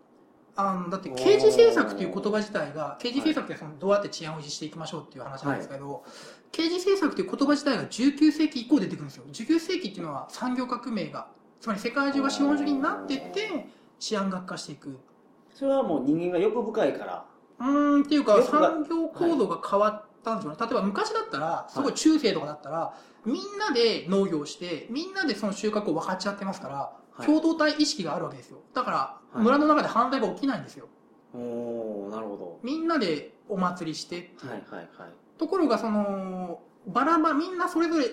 [0.60, 6.04] あのだって刑事政策という言葉自体が刑事政策ってそのどうやって治安を維持していきましょうっていう話なんですけど、
[6.52, 9.26] 刑事政策という言葉自体が19世紀以降出てくるんですよ。
[9.32, 11.28] 19世紀っていうのは産業革命が
[11.62, 13.68] つまり世界中が資本主義になっていって
[14.00, 14.98] 治安が悪化していく。
[15.54, 17.26] それはもう人間が欲深いから
[17.60, 22.94] うーんっていうか産業構造が変わったんですよね、例えば昔だったらすごい中世とかだったら、
[23.26, 27.26] みんなで農業をしてみんなでその収穫を分かち合ってますから、はい。
[27.26, 28.60] 共同体意識があるわけですよ。
[28.74, 29.44] だから、はい。
[29.44, 30.88] 村の中で犯罪が起きないんですよ。
[31.34, 35.14] おおなるほみんなでお祭りしてどはいはいはい。
[35.38, 38.10] ところがそのバラバラみんなそれぞれえ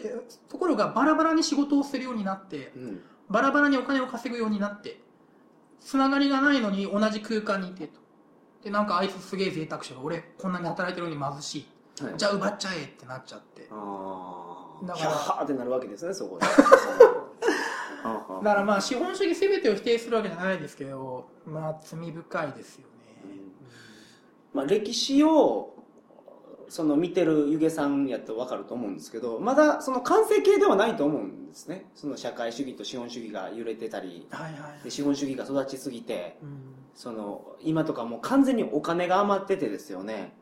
[0.49, 3.01] ところがバラバラに仕事をするようになってうん。
[3.31, 5.01] バラバラにお金を稼ぐようになって
[5.81, 8.01] つながりがないのに同じ空間にいてと
[8.65, 11.67] でなんかあいつすげえ贅沢者俺こんなに働いてるのに貧しい。
[12.03, 13.63] はいじゃあ奪っちゃえってなっちゃって。
[13.63, 13.79] だか
[14.87, 16.47] らヒャッハーってなるわけですねそこで。
[18.05, 22.87] だだからまあ資本主義全てを否定するわけじゃないですけどまあ罪深いですよね、
[24.53, 25.74] まあ、歴史を
[26.69, 31.87] その見てる湯気さんやと分かると思うんですけどまだその完成形ではないと思うんですね。
[31.95, 36.49] その社会主義と資本主義が揺れてたりはいはいで資本主義が育ちすぎてうん。
[36.95, 40.35] その今とかもう完全にお金が余っててですよね。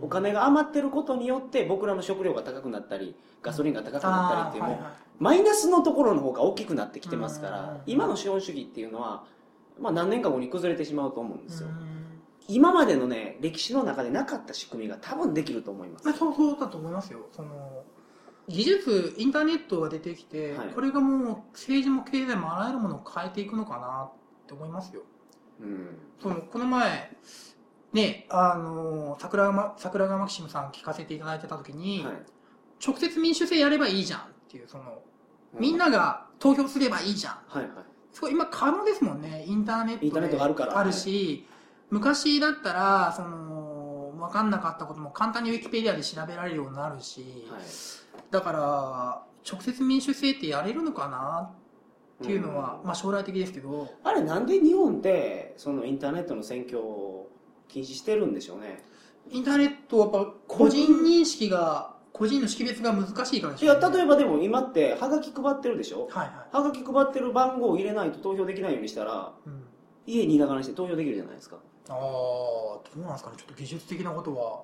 [0.00, 0.04] うん。
[0.06, 4.80] お金が余ってることによって僕らの食料が高くなったりガソリンが高くなったりっていうはいはい
[5.18, 8.84] マイナスのところの方が大きくなってきてますかうんら今の資本主義ってい。
[8.84, 9.24] うのは、
[9.80, 11.87] まあ、何年か後に崩れてしまうと思うんですようん
[12.48, 16.06] 今までのね歴史の中でなかった仕組みが多分できると思います。
[16.06, 17.28] まあ、そうそうだと思いますよ。
[17.30, 17.84] その
[18.48, 20.68] 技術インターネットが出てきて、はい。
[20.68, 25.02] これがもう政治も経済もあらゆるものを変えていくのかなって思いますよ。
[25.60, 25.98] うん。
[26.22, 27.16] そのこの前
[27.92, 32.14] ねあの桜川桜川マキシムさん聞かせていただいてた時に、はい。
[32.84, 35.02] 直接民主制やればいいじゃんっていうその
[35.52, 37.34] みんなが投票すればいいじゃん。
[37.48, 37.68] はいはい。
[38.12, 39.44] すごい今可能ですもんね。
[39.46, 41.46] インターネットでインターネットがあるからあるし、
[41.90, 47.62] 昔だったらその分かんなかったことも簡単にウィキペディアで調べられるようになるし、はい。
[48.30, 51.50] だから直接民主制ってやれるのかな
[52.22, 52.86] っていうのは、うん。
[52.86, 53.88] まあ将来的ですけど。
[54.04, 57.30] あれなんで日本ってそのインターネットの選挙を
[57.68, 58.84] 禁止してるんでしょうね？
[59.30, 66.08] インターネットはやっぱ個人認識が個人の識別が難しいからでしいや例えばでも今ってハガキ配ってるでしょ？
[66.10, 69.62] はいはい、ハガキ配ってる番号を入れないと投票できないようにしたらうん、
[70.06, 73.36] 家にいながらにして投票できるじゃないですかああどうなんですかね？
[73.38, 74.60] ちょっと技術的なことは。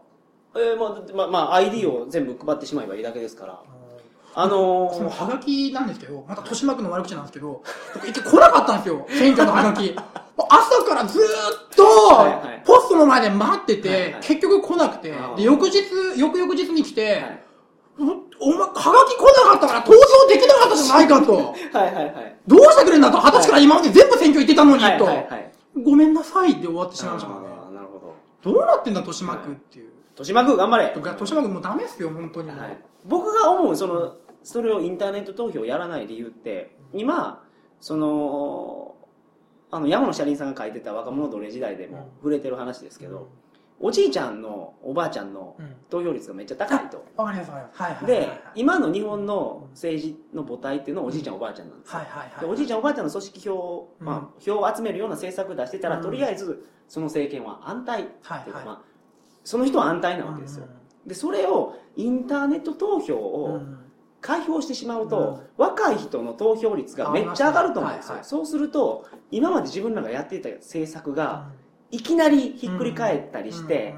[0.57, 3.53] えーまあまあ、まあ、ID を全部配ってしまえばいいだけですから。
[3.53, 3.85] うん
[4.37, 7.63] あのーそのハガキなんですけど、また豊島区の悪口なんですけど、
[7.95, 9.95] 僕一回来なかったんですよ、 選挙のハガキ。
[10.49, 11.27] 朝からずーっ
[11.77, 11.85] と
[12.67, 14.15] ポストの前で待ってて、はいはい。
[14.23, 15.85] 結局来なくてで、翌日、
[16.17, 17.41] 翌々日に来て、はい。
[18.41, 21.33] お前、ハガキ来なかったから投票できなかったじゃないかと。
[21.79, 22.37] はいはいはい。
[22.49, 25.05] どうしてくれんだと、二十歳から今まで全部選挙行ってたのに、はいと。
[25.05, 25.53] はいはい
[25.83, 27.47] ごめんなさいって終わってしまいましたからね。
[27.49, 28.15] あーなるほど。
[28.53, 29.91] どうなってんだ、豊島区っていう。
[30.11, 30.93] 豊島区頑張れ。
[30.95, 32.51] 豊島区もうダメっすよ、本当に。
[32.51, 37.43] はい、僕が思うそのそれをインターネット投票をやらない理由って今
[37.81, 38.95] その
[39.71, 43.29] あの山野車輪さんが書いてた若者奴隷時代でも触れてる話ですけど、
[43.81, 45.77] おじいちゃんのおばあちゃんのうん。
[45.91, 47.05] 投票率がめっちゃ高いと。
[47.17, 47.83] わかります、わかります。
[47.83, 48.41] はいはいはいではい。
[48.55, 51.99] 今の日本の政治の母体っていうのはおじいちゃんおばあちゃんなんですよ。
[51.99, 52.41] はいはいはい。
[52.41, 54.07] でおじいちゃんおばあちゃんの組織票、うん。
[54.07, 56.03] まあ、票を集めるような政策を出してたら、うん。
[56.03, 58.83] とりあえずその政権は安泰はいはいっていうか、まあ、
[59.45, 60.67] その人は安泰なわけですよ、
[61.07, 63.79] でそれをインターネット投票うんをうん。
[64.21, 71.51] 開票してしまうと、若い人の投票率がめっちゃ上がると思うんですよ、はいはいそうすると今まで自分らがやっていた政策が
[71.95, 73.95] いきなりひっくり返ったりして、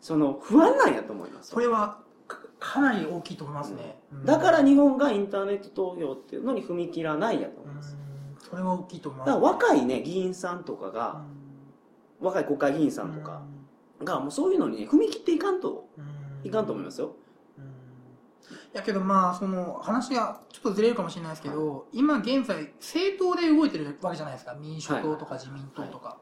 [0.00, 1.50] その不安なんやと思います。
[1.50, 4.24] それはかかなり大きいと思いますね、うん。
[4.26, 7.96] だから日本がインターネット投票っていうのに踏み切らないやと思います、
[8.42, 8.50] うん。
[8.50, 9.28] それは大きいと思います。
[9.28, 11.22] だから若いね議員さんとかが、
[12.20, 13.42] 若い国会議員さんとか
[14.00, 16.46] うがもうそういうのに、ね、踏み切っていかんとん。
[16.46, 17.16] いかんと思いますよ、
[18.72, 24.54] やけどまあその話がちょっとずれるかもしれないですけど、今現在政党で動いてるわけじゃないですか。
[24.54, 26.18] 民主党とか自民党とか、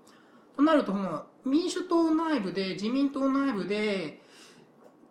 [0.56, 4.20] となるとその民主党内部で自民党内部で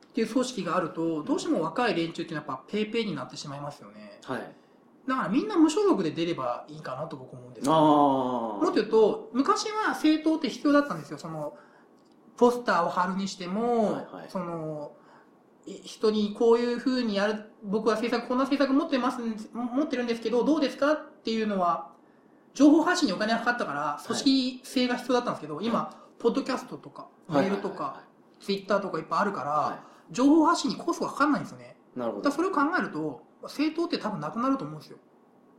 [0.09, 4.19] っていう組織があるとどうしても若い連中っていうのはやっぱペイペイになってしまいますよね。
[4.23, 4.41] はい。
[5.07, 7.73] だからみんな無所属で出ればいいかなと僕思うんですよ。
[7.75, 11.17] あもっと言うと昔は政党って必要だったんですよ。
[11.17, 11.57] その
[12.37, 14.25] ポスターを貼るにしても、はいはい。
[14.29, 14.93] その
[15.67, 21.91] い人にこういうふうにやる僕は政策こんな政策持ってますん持ってるんですけどどうですかっていうのは
[22.55, 28.01] 情報発信にお金がかかったから組織性が必要だったんですけど、今ポッドキャストとかメールとか
[28.39, 29.79] ツイッターとかいっぱいあるから、は
[30.09, 31.75] 情報発信にコストがかかんないんですよね。
[31.95, 32.31] いなるほど。
[32.31, 34.97] それを考えると政党って多分なくなると思うんですよ。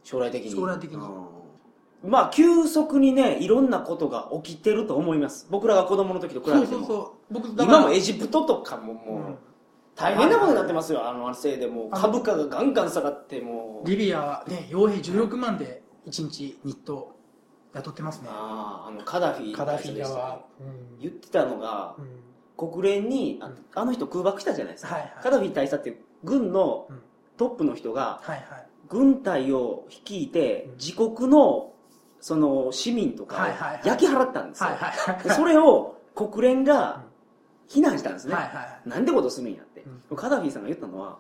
[0.03, 0.51] 将来的に。
[0.51, 0.97] 将来的に。
[0.97, 2.11] うん。
[2.11, 5.47] まあ急速にねいろんなことが起きてると思います。
[5.51, 6.67] 僕らが子供の時と比べても。
[6.67, 7.35] そうそうそう。
[7.35, 9.39] 僕今もエジプトとかももう、うん。
[9.95, 13.89] 大変なことになってますよ、あのせいでもう株価がガンガン下がってもう。
[13.89, 17.17] リビアはね、傭兵16万で1日日当
[17.75, 18.29] 雇ってますね。
[18.31, 20.45] あああのカダフィカダフィでしたっアは。
[20.59, 20.65] け
[21.01, 22.07] 言ってたのがうん。
[22.57, 25.13] 国連にああの人空爆したじゃないですか、はいはい。
[25.23, 27.03] カダフィ大佐っていう軍のうん。
[27.37, 28.67] トップの人がはいはい。
[28.89, 30.73] 軍隊を率いてうん。
[30.77, 31.73] 自国の
[32.21, 33.83] その市民とかをはいはいはい。
[33.85, 37.05] 焼き払ったんですよ、はいはいでそれを国連が
[37.69, 38.89] 非難したんですね、はいはい。
[38.89, 39.85] なんでことするんやって、
[40.15, 41.19] カダフィさんが言ったのは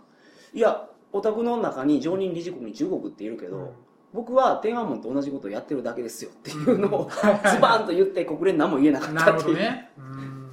[0.54, 3.74] いやお宅の中に常任理事国に中国っているけど、
[4.16, 9.92] 僕は天安門と同じことをやってるだけですよっていうのを、 ズバーンと言って国連何も言えなかっなるたっていう、ほどね。
[9.98, 10.46] うん。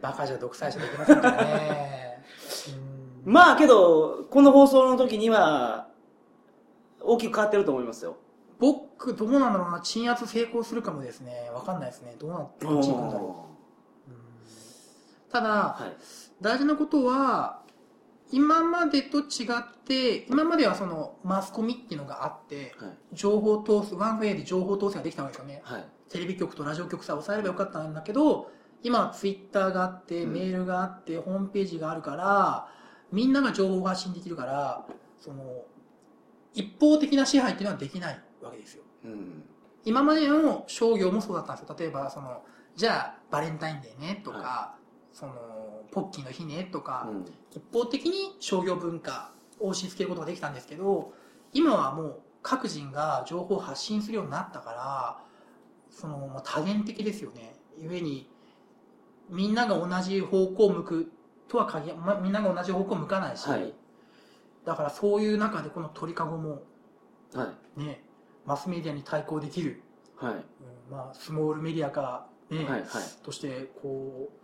[0.00, 2.22] バカじゃ独裁者できませんからね。
[2.82, 2.88] うん
[3.32, 5.88] まあけどこの放送の時には
[7.00, 8.16] 大きく変わってると思いますよ
[8.58, 9.80] 僕、どうなんだろうな。
[9.80, 11.48] 鎮圧成功するかもですね。
[11.54, 12.16] わかんないですね。
[12.18, 13.28] どうなってどっちに行くんだろう。
[14.10, 14.18] うん
[15.30, 15.96] ただ、はい
[16.40, 17.60] 大事なことは
[18.30, 22.96] 今までと違って今まではそのマスコミっていうのがあってはい。
[23.12, 25.60] 情報通すワンウェイで情報統制ができたわけですよね。
[25.64, 25.86] はい。
[26.10, 28.50] テレビ局とラジオ局さえ抑えればよかったんだけど
[28.82, 30.32] 今はツイッターがあってうん。
[30.32, 32.68] メールがあって、ホームページがあるから
[33.12, 34.84] みんなが情報を発信できるから
[35.18, 35.64] その
[36.54, 38.82] 一方的な支配っていうのはできないわけですよ。
[39.04, 39.44] うん。
[39.84, 41.76] 今までの商業もそうだったんですよ。
[41.78, 42.42] 例えばその
[42.76, 44.74] じゃあバレンタインデーねとか、は
[45.12, 45.32] その
[45.90, 47.24] ポッキーの日ねとか、うん。
[47.50, 51.12] 一方的に商業文化を押し付けることができたんですけど
[51.52, 55.18] 今はもう各人が情報を発信するようになったから
[55.90, 57.54] そのまあ多元的ですよね。
[57.80, 58.30] 故に
[59.30, 61.12] みんなが同じ方向を向く
[61.48, 63.74] とは限ら、ま、みんなが同じ方向を向かないし、はい。
[64.64, 66.62] だからそういう中でこの鳥かごも
[67.34, 67.80] はい。
[67.80, 68.02] ね
[68.46, 69.82] マスメディアに対抗できる、
[70.16, 70.32] はい。
[70.34, 70.42] うん
[70.90, 72.86] まあ、スモールメディアか、ねはいはい。
[73.22, 74.37] としてこう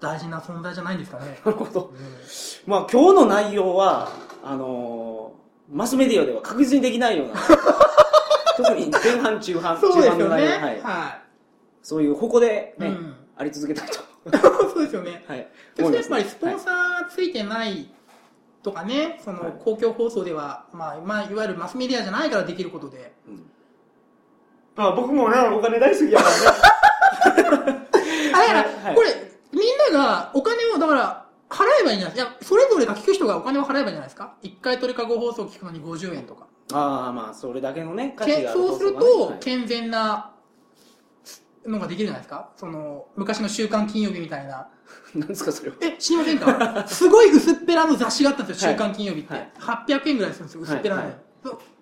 [0.00, 1.38] 大事な存在じゃないんですかね。
[1.44, 1.90] なるほど。
[1.92, 1.96] うん
[2.66, 4.08] まあ今日の内容は
[4.42, 5.36] あのー
[5.68, 7.34] マスメディアでは確実にできないような
[8.56, 10.28] 特に前半中半そうです中よね。
[10.28, 11.18] 盤の内容はい、は
[11.82, 12.82] そういう矛でい。
[12.82, 13.16] ね、うん。
[13.36, 13.98] あり続けたいと。
[14.70, 15.24] そうですよね。
[15.26, 15.48] はい。
[15.74, 16.30] でそれやっぱりね。
[16.30, 17.90] スポンサーついてない
[18.62, 19.40] とかね、そはい。
[19.42, 23.12] の公共放送では、まあ、まあ、いわゆるマスメディアじゃないからできることで。
[23.26, 23.50] うん。
[24.76, 26.46] まあ僕もねお金大好きやからね。
[27.24, 27.50] あ、だか
[28.52, 28.94] ら、はい。
[28.94, 29.08] これ、
[29.56, 32.16] みんながお金を、だから、払えばいいんじゃない？
[32.16, 32.30] ですか。
[32.30, 34.34] いや、それぞれが聞く人がお金を払えばいいんじゃないですか？
[34.42, 36.46] 一回鳥かご放送聞くのに50円とか。
[36.72, 40.32] ああまあそれだけのね価値けがあるそうすると、健全な
[41.64, 42.50] のができるじゃないですか？
[42.56, 44.54] その、昔の週刊金曜日みたいな。
[44.54, 44.68] は
[45.14, 46.86] い、なんですかそれはえ、知りませんか？
[46.88, 49.32] すごい薄っぺらの雑誌があったんですよ、はい週刊金曜日って。
[49.32, 51.18] はい800円ぐらいするんですよ、薄っぺらの、はいはい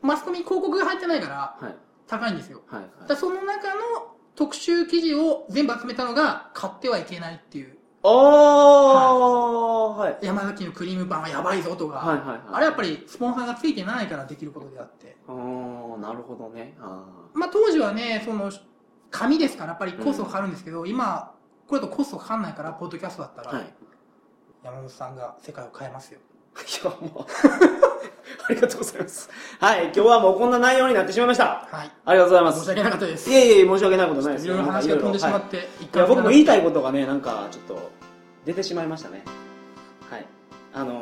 [0.03, 1.75] マスコミに広告が入ってないから、はい
[2.07, 2.61] 高いんですよ。
[2.67, 7.79] はいだからその中の特集記事を全部集めたのが、買ってはいけないっていう。
[8.03, 10.19] ああはい。
[10.21, 12.41] 山崎のクリームパンはやばいぞとか、はいはいはい。
[12.53, 15.17] あれやっぱりスポンサーがついてないからできることであって。
[15.27, 16.77] ああなるほどね。
[16.81, 18.53] あまあ当時はね、その、
[19.11, 21.33] 紙ですからやっぱりコストかかるんですけど、今、
[21.67, 23.75] これだとコストかかんないから、ポッドキャストだったら、あはい。
[24.65, 26.21] 山本さんが世界を変えますよ。
[26.61, 27.94] いやもう
[28.49, 29.31] ありがとうございます。
[29.59, 31.67] はい今日はもうこんな内容になってしまいました。
[31.71, 31.91] はい。
[32.05, 32.59] ありがとうございます。
[32.61, 33.31] 申し訳なかったです。
[33.31, 34.47] いえいえ申し訳ないことないです。
[34.47, 37.91] いろいろ話が飛んでしまって、一いや僕も言いたいことがねなんかちょっと
[38.45, 39.25] 出てしまいましたね。
[40.11, 40.27] はい。
[40.75, 41.01] あの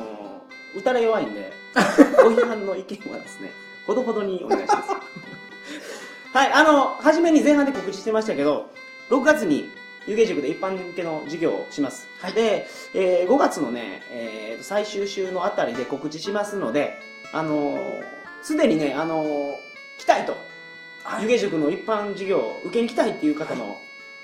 [0.74, 1.52] ー、打たれ弱いんで
[2.22, 3.50] ご批判の意見はですね
[3.86, 4.90] ほどほどにお願いします。
[6.32, 8.70] はいあの初めに前半で告知してましたけど
[9.10, 9.68] 6月に
[10.06, 12.32] 湯気塾で一般向けの授業をします、はい。
[12.32, 17.00] で、えー5月のね、えー最終週のあたりで告知しますので
[17.32, 18.02] あのー
[18.42, 19.54] すでにねあのー
[19.98, 20.36] 来たいと
[21.04, 21.22] はい。
[21.24, 23.78] 湯気塾の一般授業を受けに来たいっていう方の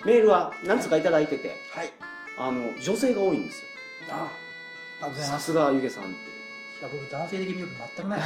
[0.05, 1.93] メールは何つかいただいてて、はい。
[2.39, 3.69] あの女性が多いんですよ。
[4.11, 4.31] あ
[5.03, 5.47] ありがとうございます。
[5.47, 6.17] さすが湯気さんってい
[6.83, 8.21] や僕男性的魅力全くない。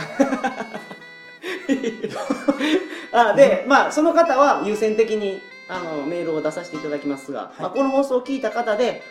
[3.13, 7.63] あで、まあその方は優先的にあのメールを出させていただきますが、い。
[7.63, 9.03] まあ、この放送を聞いた方で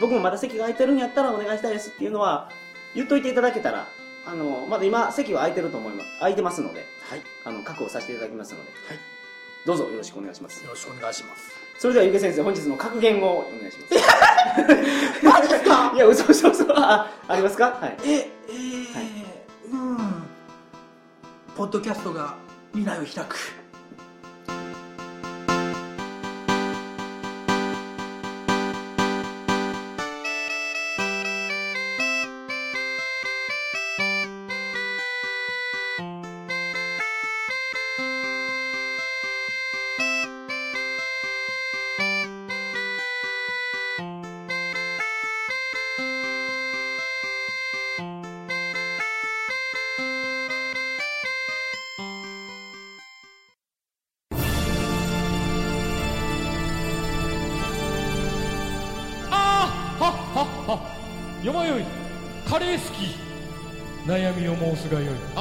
[0.00, 2.50] 僕もまだ席が空いてるんやったらお願いしたいですっていうのは
[2.94, 3.86] 言っといていただけたら
[4.26, 6.10] あのまだ今席は空いてると思います。
[6.18, 7.22] 空いてますのではい。
[7.44, 8.98] あの確保させていただきますので、はい。
[9.64, 10.62] どうぞよろしくお願いします。
[10.64, 11.50] よろしくお願いします。
[11.78, 15.24] それではゆげ先生本日の格言をお願いします。
[15.24, 15.92] マジですか。
[15.94, 16.64] いや嘘嘘嘘。
[16.78, 17.70] あありますか？
[17.80, 17.96] はい。
[18.04, 18.12] え
[18.48, 19.98] えーうん。
[21.56, 22.34] ポッドキャストが
[22.72, 23.36] 未来を開く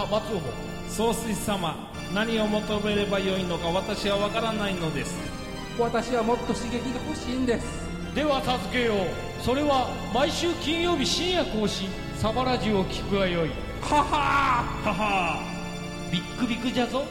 [0.06, 0.42] あ松尾も
[0.88, 1.76] 総帥様
[2.14, 5.18] 何を求めればよいのか私は分からないのです。
[5.80, 7.66] 私はもっと刺激が欲しいんです。
[8.14, 8.98] では助けよう。
[9.42, 13.50] それは毎週金曜日深夜更新サバラジュを聞くがよい。
[13.82, 14.04] はは
[14.84, 15.40] はは
[16.12, 17.04] ビックビックじゃぞ